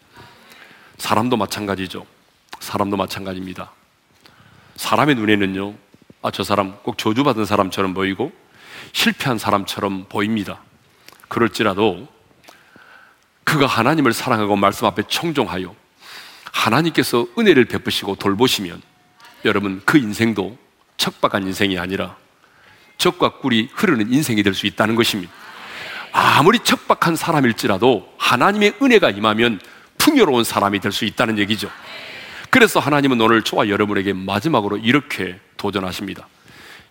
사람도 0.98 1.36
마찬가지죠. 1.36 2.06
사람도 2.60 2.96
마찬가지입니다. 2.96 3.72
사람의 4.78 5.16
눈에는요, 5.16 5.76
아, 6.22 6.32
저 6.32 6.44
사람 6.44 6.78
꼭 6.84 6.98
저주받은 6.98 7.46
사람처럼 7.46 7.94
보이고 7.94 8.32
실패한 8.92 9.38
사람처럼 9.38 10.06
보입니다. 10.10 10.62
그럴지라도 11.28 12.08
그가 13.44 13.66
하나님을 13.66 14.14
사랑하고 14.14 14.56
말씀 14.56 14.88
앞에 14.88 15.04
청종하여 15.08 15.76
하나님께서 16.52 17.26
은혜를 17.38 17.66
베푸시고 17.66 18.16
돌보시면 18.16 18.82
여러분 19.46 19.82
그 19.86 19.98
인생도 19.98 20.58
척박한 20.98 21.44
인생이 21.48 21.78
아니라 21.80 22.16
적과 22.98 23.40
꿀이 23.40 23.70
흐르는 23.74 24.14
인생이 24.14 24.44
될 24.44 24.54
수 24.54 24.68
있다는 24.68 24.96
것입니다. 24.96 25.34
아무리 26.12 26.60
척박한 26.60 27.16
사람일지라도 27.16 28.14
하나님의 28.18 28.76
은혜가 28.82 29.10
임하면 29.10 29.60
풍요로운 29.98 30.44
사람이 30.44 30.80
될 30.80 30.92
수 30.92 31.06
있다는 31.06 31.40
얘기죠. 31.40 31.70
그래서 32.50 32.80
하나님은 32.80 33.20
오늘 33.20 33.42
저와 33.42 33.68
여러분에게 33.68 34.14
마지막으로 34.14 34.78
이렇게 34.78 35.40
도전하십니다. 35.58 36.28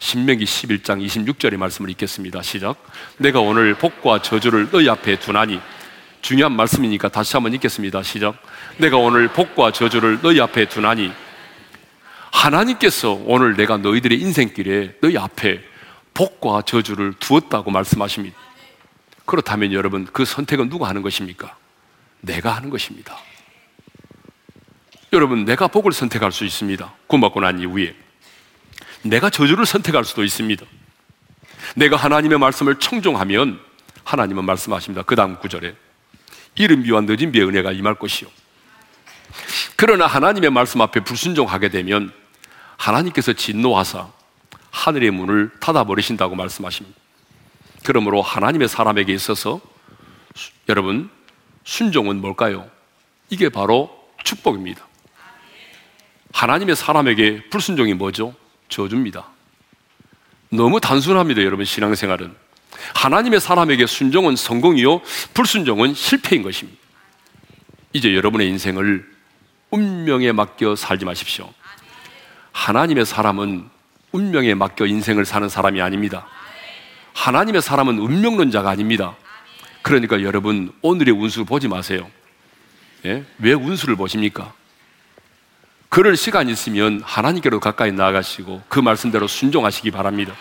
신명기 0.02 0.44
11장 0.44 1.00
26절의 1.06 1.56
말씀을 1.58 1.88
읽겠습니다. 1.90 2.42
시작. 2.42 2.76
내가 3.18 3.38
오늘 3.38 3.74
복과 3.74 4.20
저주를 4.20 4.68
너희 4.72 4.88
앞에 4.88 5.20
두나니 5.20 5.60
중요한 6.20 6.50
말씀이니까 6.56 7.08
다시 7.08 7.36
한번 7.36 7.54
읽겠습니다. 7.54 8.02
시작. 8.02 8.36
내가 8.78 8.96
오늘 8.96 9.28
복과 9.28 9.70
저주를 9.70 10.18
너희 10.20 10.40
앞에 10.40 10.66
두나니 10.66 11.12
하나님께서 12.32 13.12
오늘 13.12 13.54
내가 13.54 13.76
너희들의 13.76 14.20
인생길에 14.20 14.96
너희 15.00 15.16
앞에 15.16 15.62
복과 16.14 16.62
저주를 16.62 17.14
두었다고 17.20 17.70
말씀하십니다. 17.70 18.36
그렇다면 19.24 19.72
여러분 19.72 20.08
그 20.12 20.24
선택은 20.24 20.68
누가 20.68 20.88
하는 20.88 21.02
것입니까? 21.02 21.56
내가 22.22 22.56
하는 22.56 22.70
것입니다. 22.70 23.16
여러분 25.12 25.44
내가 25.44 25.68
복을 25.68 25.92
선택할 25.92 26.32
수 26.32 26.44
있습니다. 26.44 26.92
구원받고 27.06 27.38
난 27.38 27.60
이후에 27.60 28.01
내가 29.02 29.30
저주를 29.30 29.66
선택할 29.66 30.04
수도 30.04 30.24
있습니다. 30.24 30.64
내가 31.76 31.96
하나님의 31.96 32.38
말씀을 32.38 32.78
청종하면 32.78 33.60
하나님은 34.04 34.44
말씀하십니다. 34.44 35.02
그 35.02 35.16
다음 35.16 35.38
구절에 35.38 35.74
이른 36.54 36.82
비와 36.82 37.00
늦은 37.02 37.32
비의 37.32 37.46
은혜가 37.46 37.72
임할 37.72 37.94
것이요. 37.94 38.28
그러나 39.76 40.06
하나님의 40.06 40.50
말씀 40.50 40.80
앞에 40.80 41.00
불순종하게 41.00 41.68
되면 41.68 42.12
하나님께서 42.76 43.32
진노하사 43.32 44.08
하늘의 44.70 45.10
문을 45.10 45.50
닫아버리신다고 45.60 46.34
말씀하십니다. 46.34 46.98
그러므로 47.84 48.22
하나님의 48.22 48.68
사람에게 48.68 49.12
있어서 49.12 49.60
수, 50.34 50.50
여러분 50.68 51.10
순종은 51.64 52.20
뭘까요? 52.20 52.68
이게 53.28 53.48
바로 53.48 53.90
축복입니다. 54.24 54.86
하나님의 56.32 56.76
사람에게 56.76 57.48
불순종이 57.50 57.94
뭐죠? 57.94 58.34
저주입니다. 58.72 59.26
너무 60.50 60.80
단순합니다, 60.80 61.42
여러분, 61.42 61.64
신앙생활은. 61.64 62.34
하나님의 62.94 63.40
사람에게 63.40 63.86
순종은 63.86 64.34
성공이요, 64.34 65.02
불순종은 65.34 65.94
실패인 65.94 66.42
것입니다. 66.42 66.78
이제 67.92 68.14
여러분의 68.14 68.48
인생을 68.48 69.08
운명에 69.70 70.32
맡겨 70.32 70.74
살지 70.74 71.04
마십시오. 71.04 71.52
하나님의 72.52 73.06
사람은 73.06 73.68
운명에 74.12 74.54
맡겨 74.54 74.86
인생을 74.86 75.24
사는 75.24 75.48
사람이 75.48 75.80
아닙니다. 75.80 76.26
하나님의 77.14 77.62
사람은 77.62 77.98
운명론자가 77.98 78.68
아닙니다. 78.68 79.16
그러니까 79.82 80.22
여러분, 80.22 80.72
오늘의 80.82 81.14
운수 81.14 81.44
보지 81.44 81.68
마세요. 81.68 82.10
예? 83.04 83.24
왜 83.38 83.52
운수를 83.52 83.96
보십니까? 83.96 84.54
그럴 85.92 86.16
시간 86.16 86.48
있으면 86.48 87.02
하나님께로 87.04 87.60
가까이 87.60 87.92
나아가시고 87.92 88.62
그 88.66 88.80
말씀대로 88.80 89.26
순종하시기 89.26 89.90
바랍니다. 89.90 90.32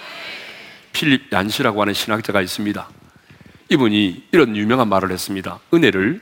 필립 0.94 1.30
얀시라고 1.30 1.82
하는 1.82 1.94
신학자가 1.94 2.42
있습니다. 2.42 2.88
이분이 3.68 4.28
이런 4.32 4.56
유명한 4.56 4.88
말을 4.88 5.12
했습니다. 5.12 5.60
은혜를 5.74 6.22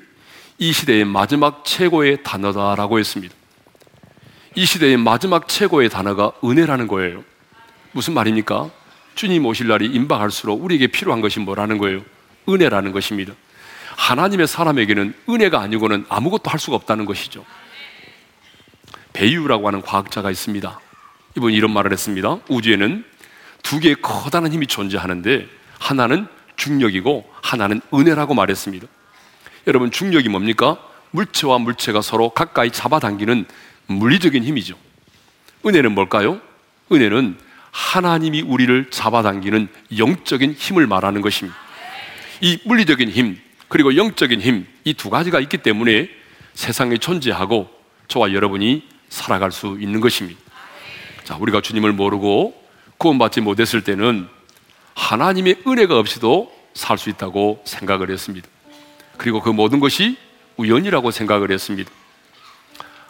이 0.58 0.74
시대의 0.74 1.06
마지막 1.06 1.64
최고의 1.64 2.24
단어다라고 2.24 2.98
했습니다. 2.98 3.36
이 4.56 4.66
시대의 4.66 4.98
마지막 4.98 5.48
최고의 5.48 5.90
단어가 5.90 6.32
은혜라는 6.44 6.88
거예요. 6.88 7.24
무슨 7.92 8.16
말입니까? 8.16 8.72
주님 9.14 9.46
오실 9.46 9.68
날이 9.68 9.86
임박할수록 9.86 10.64
우리에게 10.64 10.88
필요한 10.88 11.22
것이 11.22 11.40
뭐라는 11.40 11.78
거예요? 11.78 12.02
은혜라는 12.50 12.94
것입니다. 12.94 13.34
하나님의 13.96 14.48
사람에게는 14.48 15.14
은혜가 15.30 15.62
아니고는 15.62 16.08
아무것도 16.10 16.50
할 16.50 16.60
수가 16.60 16.78
없다는 16.78 17.06
것이죠. 17.06 17.46
베이유라고 19.20 19.68
하는 19.68 19.82
과학자가 19.82 20.32
있습니다. 20.32 20.80
이분이 21.36 21.54
이런 21.54 21.72
말을 21.72 21.92
했습니다. 21.92 22.38
우주에는 22.48 23.04
두 23.62 23.82
개의 23.82 23.98
커다란 24.02 24.54
힘이 24.54 24.66
존재하는데 24.66 25.46
하나는 25.78 26.26
중력이고 26.56 27.30
하나는 27.42 27.82
은혜라고 27.94 28.34
말했습니다. 28.34 28.88
여러분 29.68 29.92
중력이 29.92 30.30
뭡니까? 30.30 30.80
물체와 31.12 31.58
물체가 31.60 32.02
서로 32.02 32.30
가까이 32.30 32.72
잡아당기는 32.72 33.46
물리적인 33.88 34.42
힘이죠. 34.44 34.76
은혜는 35.66 35.92
뭘까요? 35.94 36.40
은혜는 36.90 37.38
하나님이 37.72 38.42
우리를 38.42 38.90
잡아당기는 38.90 39.68
영적인 39.98 40.54
힘을 40.54 40.88
말하는 40.88 41.20
것입니다. 41.22 41.58
이 42.40 42.58
물리적인 42.64 43.10
힘, 43.10 43.38
그리고 43.68 43.98
영적인 43.98 44.40
힘, 44.40 44.66
이 44.86 44.94
두 44.94 45.10
가지가 45.10 45.42
있기 45.42 45.58
때문에 45.58 46.10
세상에 46.54 46.98
존재하고 46.98 47.70
저와 48.08 48.32
여러분이 48.34 48.99
살아갈 49.10 49.52
수 49.52 49.78
있는 49.80 50.00
것입니다. 50.00 50.40
자, 51.24 51.36
우리가 51.40 51.62
주님을 51.62 51.92
모르고 51.94 52.54
구원받지 52.98 53.42
못했을 53.42 53.84
때는 53.84 54.28
하나님의 54.96 55.64
은혜가 55.68 55.98
없이도 55.98 56.52
살 56.74 56.98
수 56.98 57.10
있다고 57.10 57.62
생각을 57.66 58.10
했습니다. 58.10 58.48
그리고 59.18 59.42
그 59.42 59.50
모든 59.50 59.80
것이 59.80 60.18
우연이라고 60.58 61.12
생각을 61.12 61.52
했습니다. 61.52 61.92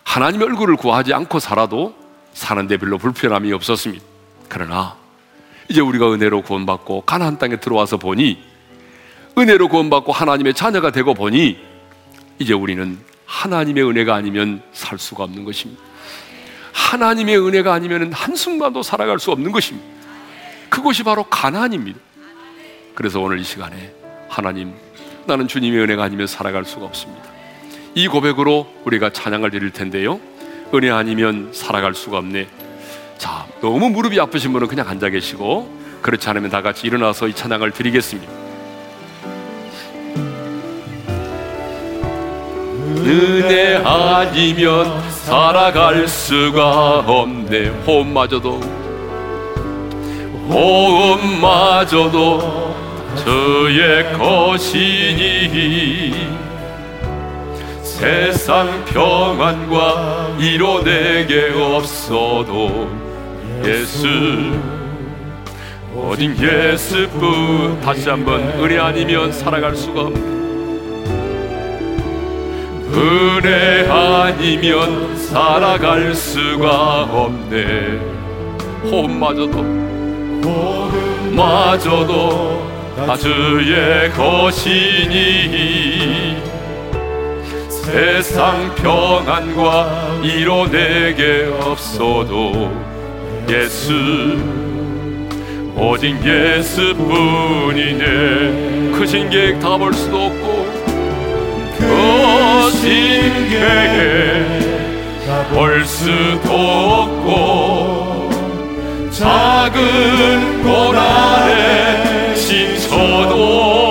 하나님의 0.03 0.47
얼굴을 0.47 0.75
구하지 0.75 1.13
않고 1.13 1.39
살아도 1.39 1.95
사는데 2.33 2.77
별로 2.77 2.97
불편함이 2.97 3.51
없었습니다. 3.53 4.03
그러나 4.47 4.95
이제 5.67 5.81
우리가 5.81 6.11
은혜로 6.11 6.41
구원받고 6.41 7.01
가나안 7.01 7.37
땅에 7.37 7.57
들어와서 7.57 7.97
보니 7.97 8.43
은혜로 9.37 9.67
구원받고 9.67 10.11
하나님의 10.11 10.53
자녀가 10.55 10.91
되고 10.91 11.13
보니 11.13 11.59
이제 12.39 12.53
우리는 12.53 12.99
하나님의 13.25 13.83
은혜가 13.83 14.15
아니면 14.15 14.63
살 14.73 14.97
수가 14.97 15.25
없는 15.25 15.45
것입니다. 15.45 15.88
하나님의 16.89 17.37
은혜가 17.37 17.71
아니면 17.71 18.11
한순간도 18.11 18.81
살아갈 18.81 19.19
수 19.19 19.29
없는 19.31 19.51
것입니다. 19.51 19.87
그것이 20.69 21.03
바로 21.03 21.23
가난입니다. 21.23 21.99
그래서 22.95 23.19
오늘 23.19 23.39
이 23.39 23.43
시간에 23.43 23.93
하나님, 24.27 24.73
나는 25.27 25.47
주님의 25.47 25.81
은혜가 25.81 26.03
아니면 26.03 26.25
살아갈 26.25 26.65
수가 26.65 26.85
없습니다. 26.87 27.29
이 27.93 28.07
고백으로 28.07 28.67
우리가 28.85 29.11
찬양을 29.11 29.51
드릴 29.51 29.69
텐데요. 29.69 30.19
은혜 30.73 30.89
아니면 30.89 31.51
살아갈 31.53 31.93
수가 31.93 32.17
없네. 32.17 32.47
자, 33.19 33.45
너무 33.61 33.89
무릎이 33.89 34.19
아프신 34.19 34.51
분은 34.51 34.67
그냥 34.67 34.89
앉아 34.89 35.09
계시고, 35.09 35.69
그렇지 36.01 36.27
않으면 36.27 36.49
다 36.49 36.63
같이 36.63 36.87
일어나서 36.87 37.27
이 37.27 37.35
찬양을 37.35 37.71
드리겠습니다. 37.71 38.38
은혜 42.97 43.75
아니면 43.75 45.01
살아갈 45.09 46.07
수가 46.07 46.99
없네. 46.99 47.67
호흡마저도 47.85 48.59
호흡마저도 50.49 52.39
저의 53.15 54.13
것이니. 54.13 55.29
세상 57.83 58.85
평안과 58.85 60.37
이로 60.39 60.81
내게 60.83 61.51
없어도 61.53 62.89
예수 63.65 64.07
어딘 65.95 66.33
예수뿐. 66.41 67.81
다시 67.81 68.09
한번 68.09 68.41
은혜 68.59 68.79
아니면 68.79 69.31
살아갈 69.33 69.75
수가 69.75 70.01
없네 70.03 70.38
은혜 72.93 73.87
아니면 73.89 75.17
살아갈 75.17 76.13
수가 76.15 77.03
없네. 77.03 77.99
호흡마저도 78.83 79.57
호흡마저도 80.43 82.69
다 82.95 83.15
주의 83.15 84.09
것이니. 84.11 86.37
세상 87.69 88.73
평안과 88.75 90.19
이로 90.23 90.67
내게 90.69 91.49
없어도 91.61 92.71
예수 93.49 93.93
오직 95.75 96.15
예수뿐이네. 96.23 98.05
크신 98.97 99.29
계획 99.29 99.59
다 99.59 99.77
볼 99.77 99.93
수도 99.93 100.25
없고 100.25 100.67
거신 102.69 103.49
계획 103.49 104.59
볼 105.51 105.83
수도 105.85 106.53
없고 106.53 108.29
작은 109.09 110.61
고난에 110.61 112.35
지쳐도 112.35 113.88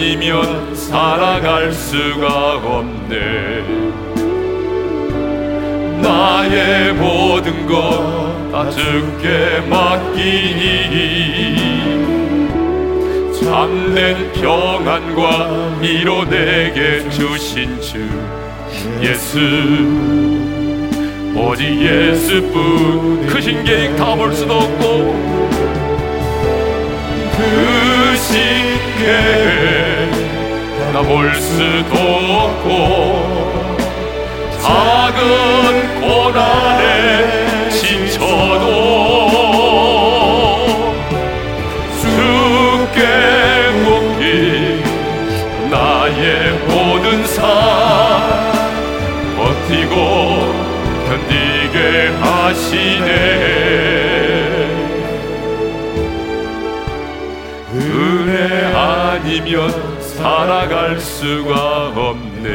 아니면 0.00 0.74
살아갈 0.74 1.70
수가 1.70 2.54
없네. 2.54 3.62
나의 6.00 6.94
모든 6.94 7.66
것 7.66 8.30
다 8.50 8.68
주께 8.70 9.60
맡기니. 9.68 11.54
참된 13.44 14.32
평안과 14.32 15.78
이로 15.82 16.24
내게 16.24 17.06
주신 17.10 17.78
주 17.82 17.98
예수. 19.02 19.38
오직 21.36 21.62
예수뿐 21.80 23.26
크신 23.26 23.62
계획 23.64 23.96
다 23.96 24.16
볼 24.16 24.32
수도 24.32 24.54
없고 24.54 25.14
크 27.36 27.79
신 28.20 28.36
계획 28.98 30.10
다볼 30.92 31.34
수도 31.34 31.96
없고 31.96 32.70
작은 34.60 36.00
고난에 36.00 37.70
지쳐도 37.70 38.66
주께 42.00 42.98
묻기 43.82 44.22
나의 45.70 46.52
모든 46.68 47.26
삶 47.26 47.42
버티고 49.36 49.94
견디게 51.08 52.12
하시네 52.20 53.79
아니면 59.30 59.70
살아갈 60.00 60.98
수가 60.98 61.92
없네. 61.94 62.50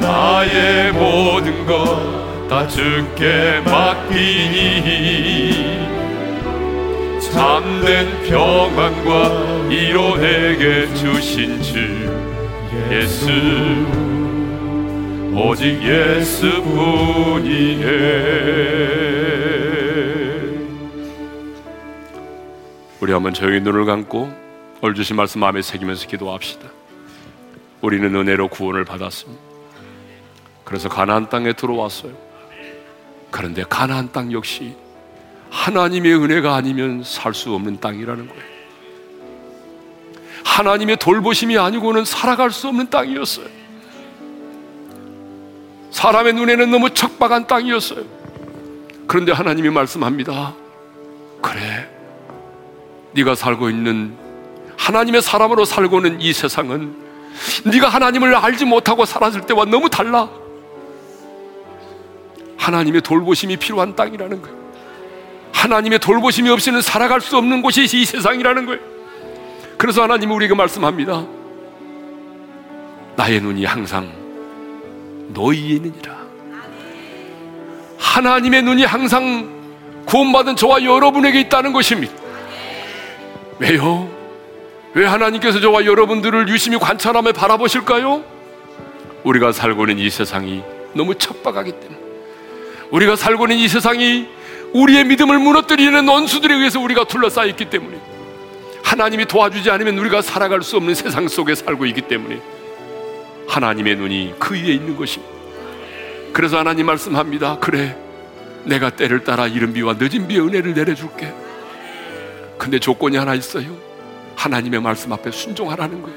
나의 0.00 0.90
모든 0.92 1.64
것 1.64 2.22
다 2.48 2.66
주께 2.66 3.62
맡기니 3.64 5.52
참된 7.20 8.08
평안과 8.28 9.70
이로 9.70 10.16
내게 10.16 10.92
주신 10.94 11.62
주 11.62 11.78
예수 12.90 13.30
오직 15.32 15.80
예수뿐이네 15.82 16.82
우리 23.02 23.12
한번 23.12 23.34
조용히 23.34 23.58
눈을 23.58 23.84
감고 23.84 24.32
오늘 24.80 24.94
주신 24.94 25.16
말씀 25.16 25.40
마음에 25.40 25.60
새기면서 25.60 26.06
기도합시다 26.06 26.68
우리는 27.80 28.14
은혜로 28.14 28.46
구원을 28.46 28.84
받았습니다 28.84 29.42
그래서 30.64 30.88
가나안 30.88 31.28
땅에 31.28 31.52
들어왔어요. 31.52 32.12
그런데 33.32 33.64
가나안 33.68 34.12
땅 34.12 34.30
역시 34.30 34.76
하나님의 35.50 36.14
은혜가 36.14 36.54
아니면 36.54 37.02
살 37.02 37.34
수 37.34 37.52
없는 37.52 37.80
땅이라는 37.80 38.28
거예요. 38.28 38.42
하나님의 40.44 40.98
돌보심이 40.98 41.58
아니고는 41.58 42.04
살아갈 42.04 42.52
수 42.52 42.68
없는 42.68 42.88
땅이었어요. 42.88 43.46
사람의 45.90 46.34
눈에는 46.34 46.70
너무 46.70 46.90
척박한 46.90 47.48
땅이었어요. 47.48 48.04
그런데 49.08 49.32
하나님이 49.32 49.70
말씀합니다. 49.70 50.54
그래, 51.42 51.90
네가 53.12 53.34
살고 53.34 53.70
있는 53.70 54.16
하나님의 54.76 55.22
사람으로 55.22 55.64
살고는 55.64 56.20
이 56.20 56.32
세상은 56.32 56.94
네가 57.64 57.88
하나님을 57.88 58.34
알지 58.34 58.64
못하고 58.64 59.04
살았을 59.04 59.42
때와 59.42 59.64
너무 59.64 59.88
달라. 59.88 60.28
하나님의 62.56 63.02
돌보심이 63.02 63.56
필요한 63.56 63.96
땅이라는 63.96 64.42
거예요. 64.42 64.56
하나님의 65.52 65.98
돌보심이 65.98 66.48
없이는 66.50 66.80
살아갈 66.80 67.20
수 67.20 67.36
없는 67.36 67.62
곳이 67.62 67.84
이 67.84 68.04
세상이라는 68.04 68.66
거예요. 68.66 68.80
그래서 69.76 70.02
하나님이 70.02 70.32
우리에게 70.32 70.54
말씀합니다. 70.54 71.26
나의 73.16 73.40
눈이 73.40 73.64
항상 73.64 74.10
너희에 75.28 75.76
있느니라. 75.76 76.16
하나님의 77.98 78.62
눈이 78.62 78.84
항상 78.84 79.62
구원받은 80.06 80.56
저와 80.56 80.84
여러분에게 80.84 81.40
있다는 81.40 81.72
것입니다. 81.72 82.21
왜요? 83.58 84.08
왜 84.94 85.06
하나님께서 85.06 85.60
저와 85.60 85.84
여러분들을 85.86 86.48
유심히 86.48 86.78
관찰하며 86.78 87.32
바라보실까요? 87.32 88.24
우리가 89.24 89.52
살고 89.52 89.86
있는 89.86 90.04
이 90.04 90.10
세상이 90.10 90.62
너무 90.94 91.14
척박하기 91.14 91.72
때문에 91.72 91.98
우리가 92.90 93.16
살고 93.16 93.46
있는 93.46 93.56
이 93.58 93.68
세상이 93.68 94.28
우리의 94.74 95.04
믿음을 95.04 95.38
무너뜨리는 95.38 96.06
원수들에 96.06 96.54
의해서 96.54 96.80
우리가 96.80 97.04
둘러싸여 97.04 97.46
있기 97.48 97.66
때문에 97.66 97.98
하나님이 98.84 99.26
도와주지 99.26 99.70
않으면 99.70 99.98
우리가 99.98 100.22
살아갈 100.22 100.62
수 100.62 100.76
없는 100.76 100.94
세상 100.94 101.28
속에 101.28 101.54
살고 101.54 101.86
있기 101.86 102.02
때문에 102.02 102.40
하나님의 103.48 103.96
눈이 103.96 104.34
그 104.38 104.54
위에 104.54 104.72
있는 104.72 104.96
것입니다. 104.96 105.32
그래서 106.32 106.58
하나님 106.58 106.86
말씀합니다. 106.86 107.58
그래, 107.60 107.96
내가 108.64 108.90
때를 108.90 109.24
따라 109.24 109.46
이른 109.46 109.72
비와 109.72 109.94
늦은 109.98 110.26
비의 110.28 110.40
은혜를 110.40 110.74
내려줄게. 110.74 111.32
근데 112.62 112.78
조건이 112.78 113.16
하나 113.16 113.34
있어요. 113.34 113.76
하나님의 114.36 114.80
말씀 114.80 115.12
앞에 115.12 115.32
순종하라는 115.32 116.00
거예요. 116.00 116.16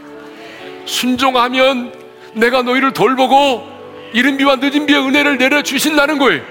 순종하면 0.85 1.91
내가 2.35 2.61
너희를 2.61 2.93
돌보고 2.93 3.67
이른 4.13 4.37
비와 4.37 4.57
늦은 4.57 4.85
비의 4.85 4.99
은혜를 5.07 5.39
내려 5.39 5.63
주신다는 5.63 6.19
거예요. 6.19 6.43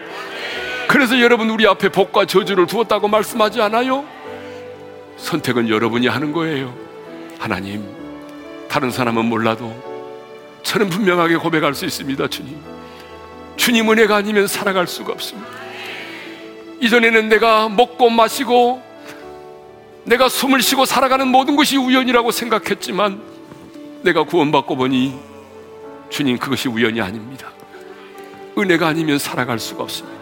그래서 0.88 1.20
여러분 1.20 1.48
우리 1.48 1.64
앞에 1.64 1.90
복과 1.90 2.24
저주를 2.24 2.66
두었다고 2.66 3.06
말씀하지 3.06 3.62
않아요? 3.62 4.04
선택은 5.16 5.68
여러분이 5.68 6.08
하는 6.08 6.32
거예요. 6.32 6.74
하나님, 7.38 7.88
다른 8.68 8.90
사람은 8.90 9.24
몰라도 9.26 9.72
저는 10.64 10.90
분명하게 10.90 11.36
고백할 11.36 11.72
수 11.72 11.84
있습니다, 11.84 12.26
주님. 12.26 12.60
주님 13.54 13.88
은혜가 13.88 14.16
아니면 14.16 14.48
살아갈 14.48 14.88
수가 14.88 15.12
없습니다. 15.12 15.48
이전에는 16.80 17.28
내가 17.28 17.68
먹고 17.68 18.10
마시고 18.10 18.93
내가 20.04 20.28
숨을 20.28 20.60
쉬고 20.60 20.84
살아가는 20.84 21.26
모든 21.26 21.56
것이 21.56 21.76
우연이라고 21.76 22.30
생각했지만 22.30 23.20
내가 24.02 24.24
구원받고 24.24 24.76
보니 24.76 25.18
주님 26.10 26.38
그것이 26.38 26.68
우연이 26.68 27.00
아닙니다. 27.00 27.50
은혜가 28.56 28.86
아니면 28.86 29.18
살아갈 29.18 29.58
수가 29.58 29.82
없습니다. 29.82 30.16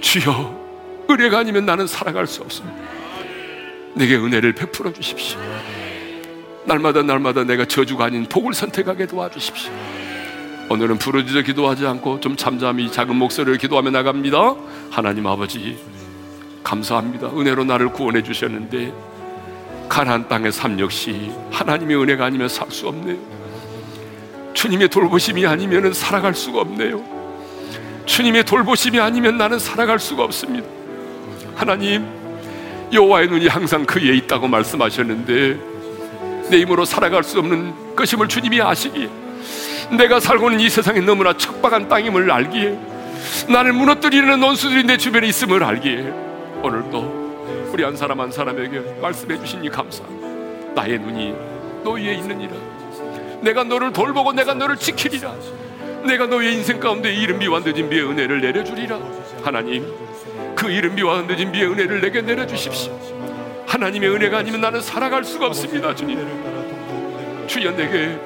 주여, 0.00 1.06
은혜가 1.08 1.38
아니면 1.38 1.64
나는 1.64 1.86
살아갈 1.86 2.26
수 2.26 2.42
없습니다. 2.42 2.76
내게 3.94 4.16
은혜를 4.16 4.52
베풀어 4.52 4.92
주십시오. 4.92 5.38
날마다 6.64 7.02
날마다 7.02 7.44
내가 7.44 7.64
저주가 7.64 8.06
아닌 8.06 8.26
복을 8.26 8.52
선택하게 8.52 9.06
도와주십시오. 9.06 9.72
오늘은 10.68 10.98
부르짖어 10.98 11.42
기도하지 11.42 11.86
않고 11.86 12.20
좀 12.20 12.36
잠잠히 12.36 12.92
작은 12.92 13.16
목소리로 13.16 13.56
기도하며 13.56 13.90
나갑니다. 13.90 14.54
하나님 14.90 15.26
아버지, 15.26 15.78
감사합니다. 16.68 17.28
은혜로 17.28 17.64
나를 17.64 17.88
구원해 17.88 18.22
주셨는데 18.22 18.92
가나안 19.88 20.28
땅의 20.28 20.52
삶 20.52 20.78
역시 20.78 21.32
하나님의 21.50 21.96
은혜가 21.96 22.26
아니면 22.26 22.48
살 22.48 22.70
수 22.70 22.88
없네요. 22.88 23.16
주님의 24.52 24.88
돌보심이 24.88 25.46
아니면 25.46 25.94
살아갈 25.94 26.34
수가 26.34 26.60
없네요. 26.60 27.02
주님의 28.04 28.44
돌보심이 28.44 29.00
아니면 29.00 29.38
나는 29.38 29.58
살아갈 29.58 29.98
수가 29.98 30.24
없습니다. 30.24 30.66
하나님, 31.54 32.06
여호와의 32.92 33.28
눈이 33.28 33.48
항상 33.48 33.86
그에 33.86 34.14
있다고 34.16 34.48
말씀하셨는데 34.48 36.50
내 36.50 36.60
힘으로 36.60 36.84
살아갈 36.84 37.24
수 37.24 37.38
없는 37.38 37.96
것임을 37.96 38.28
주님이 38.28 38.60
아시기에 38.60 39.08
내가 39.96 40.20
살고 40.20 40.50
있는 40.50 40.66
이 40.66 40.68
세상이 40.68 41.00
너무나 41.00 41.34
척박한 41.34 41.88
땅임을 41.88 42.30
알기에 42.30 42.78
나를 43.48 43.72
무너뜨리는 43.72 44.42
원수들이 44.42 44.84
내 44.84 44.98
주변에 44.98 45.26
있음을 45.28 45.64
알기에 45.64 46.27
오늘도 46.62 47.70
우리 47.72 47.82
한 47.84 47.96
사람 47.96 48.20
한 48.20 48.30
사람에게 48.30 49.00
말씀해 49.00 49.38
주시니 49.38 49.68
감사합니다. 49.70 50.28
나의 50.74 50.98
눈이 50.98 51.34
너희에 51.84 52.14
있느니라. 52.14 52.52
내가 53.40 53.62
너를 53.64 53.92
돌보고 53.92 54.32
내가 54.32 54.54
너를 54.54 54.76
지키리라. 54.76 55.34
내가 56.06 56.26
너의 56.26 56.54
인생 56.54 56.80
가운데 56.80 57.12
이른 57.12 57.38
비와 57.38 57.60
늦은 57.60 57.88
비의 57.88 58.04
은혜를 58.04 58.40
내려주리라. 58.40 58.98
하나님, 59.42 59.86
그 60.54 60.70
이른 60.70 60.94
비와 60.94 61.22
늦은 61.22 61.52
비의 61.52 61.66
은혜를 61.66 62.00
내게 62.00 62.22
내려주십시오. 62.22 62.98
하나님의 63.66 64.10
은혜가 64.10 64.38
아니면 64.38 64.60
나는 64.60 64.80
살아갈 64.80 65.24
수가 65.24 65.46
없습니다, 65.46 65.94
주님. 65.94 66.18
주여 67.46 67.76
내게 67.76 68.18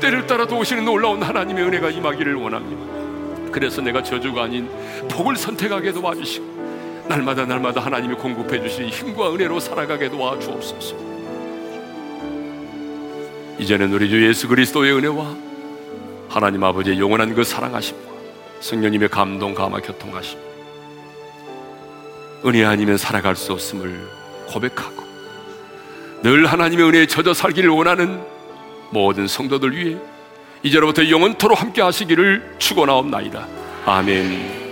때를 0.00 0.26
따라 0.26 0.46
도우시는 0.46 0.84
놀라운 0.84 1.22
하나님의 1.22 1.64
은혜가 1.64 1.90
임하기를 1.90 2.34
원합니다. 2.34 3.50
그래서 3.52 3.80
내가 3.80 4.02
저주가 4.02 4.44
아닌 4.44 4.68
복을 5.08 5.36
선택하게 5.36 5.92
도와주시고 5.92 6.55
날마다 7.08 7.44
날마다 7.44 7.80
하나님이 7.80 8.14
공급해 8.16 8.60
주시는 8.60 8.88
힘과 8.88 9.32
은혜로 9.32 9.60
살아가게 9.60 10.10
도와주옵소서. 10.10 10.96
이제는 13.58 13.92
우리 13.92 14.08
주 14.08 14.26
예수 14.26 14.48
그리스도의 14.48 14.92
은혜와 14.92 15.34
하나님 16.28 16.62
아버지의 16.62 17.00
영원한 17.00 17.34
그 17.34 17.44
사랑하심과 17.44 18.12
성령님의 18.60 19.08
감동 19.08 19.54
감화 19.54 19.80
교통하심 19.80 20.38
은혜 22.44 22.64
아니면 22.64 22.96
살아갈 22.96 23.34
수 23.34 23.52
없음을 23.52 23.98
고백하고 24.48 25.04
늘 26.22 26.46
하나님의 26.46 26.86
은혜에 26.86 27.06
젖어 27.06 27.32
살기를 27.32 27.70
원하는 27.70 28.20
모든 28.90 29.26
성도들 29.26 29.76
위해 29.76 29.96
이제로부터 30.62 31.08
영원토록 31.08 31.60
함께 31.60 31.82
하시기를 31.82 32.56
축원하옵나이다. 32.58 33.46
아멘. 33.84 34.65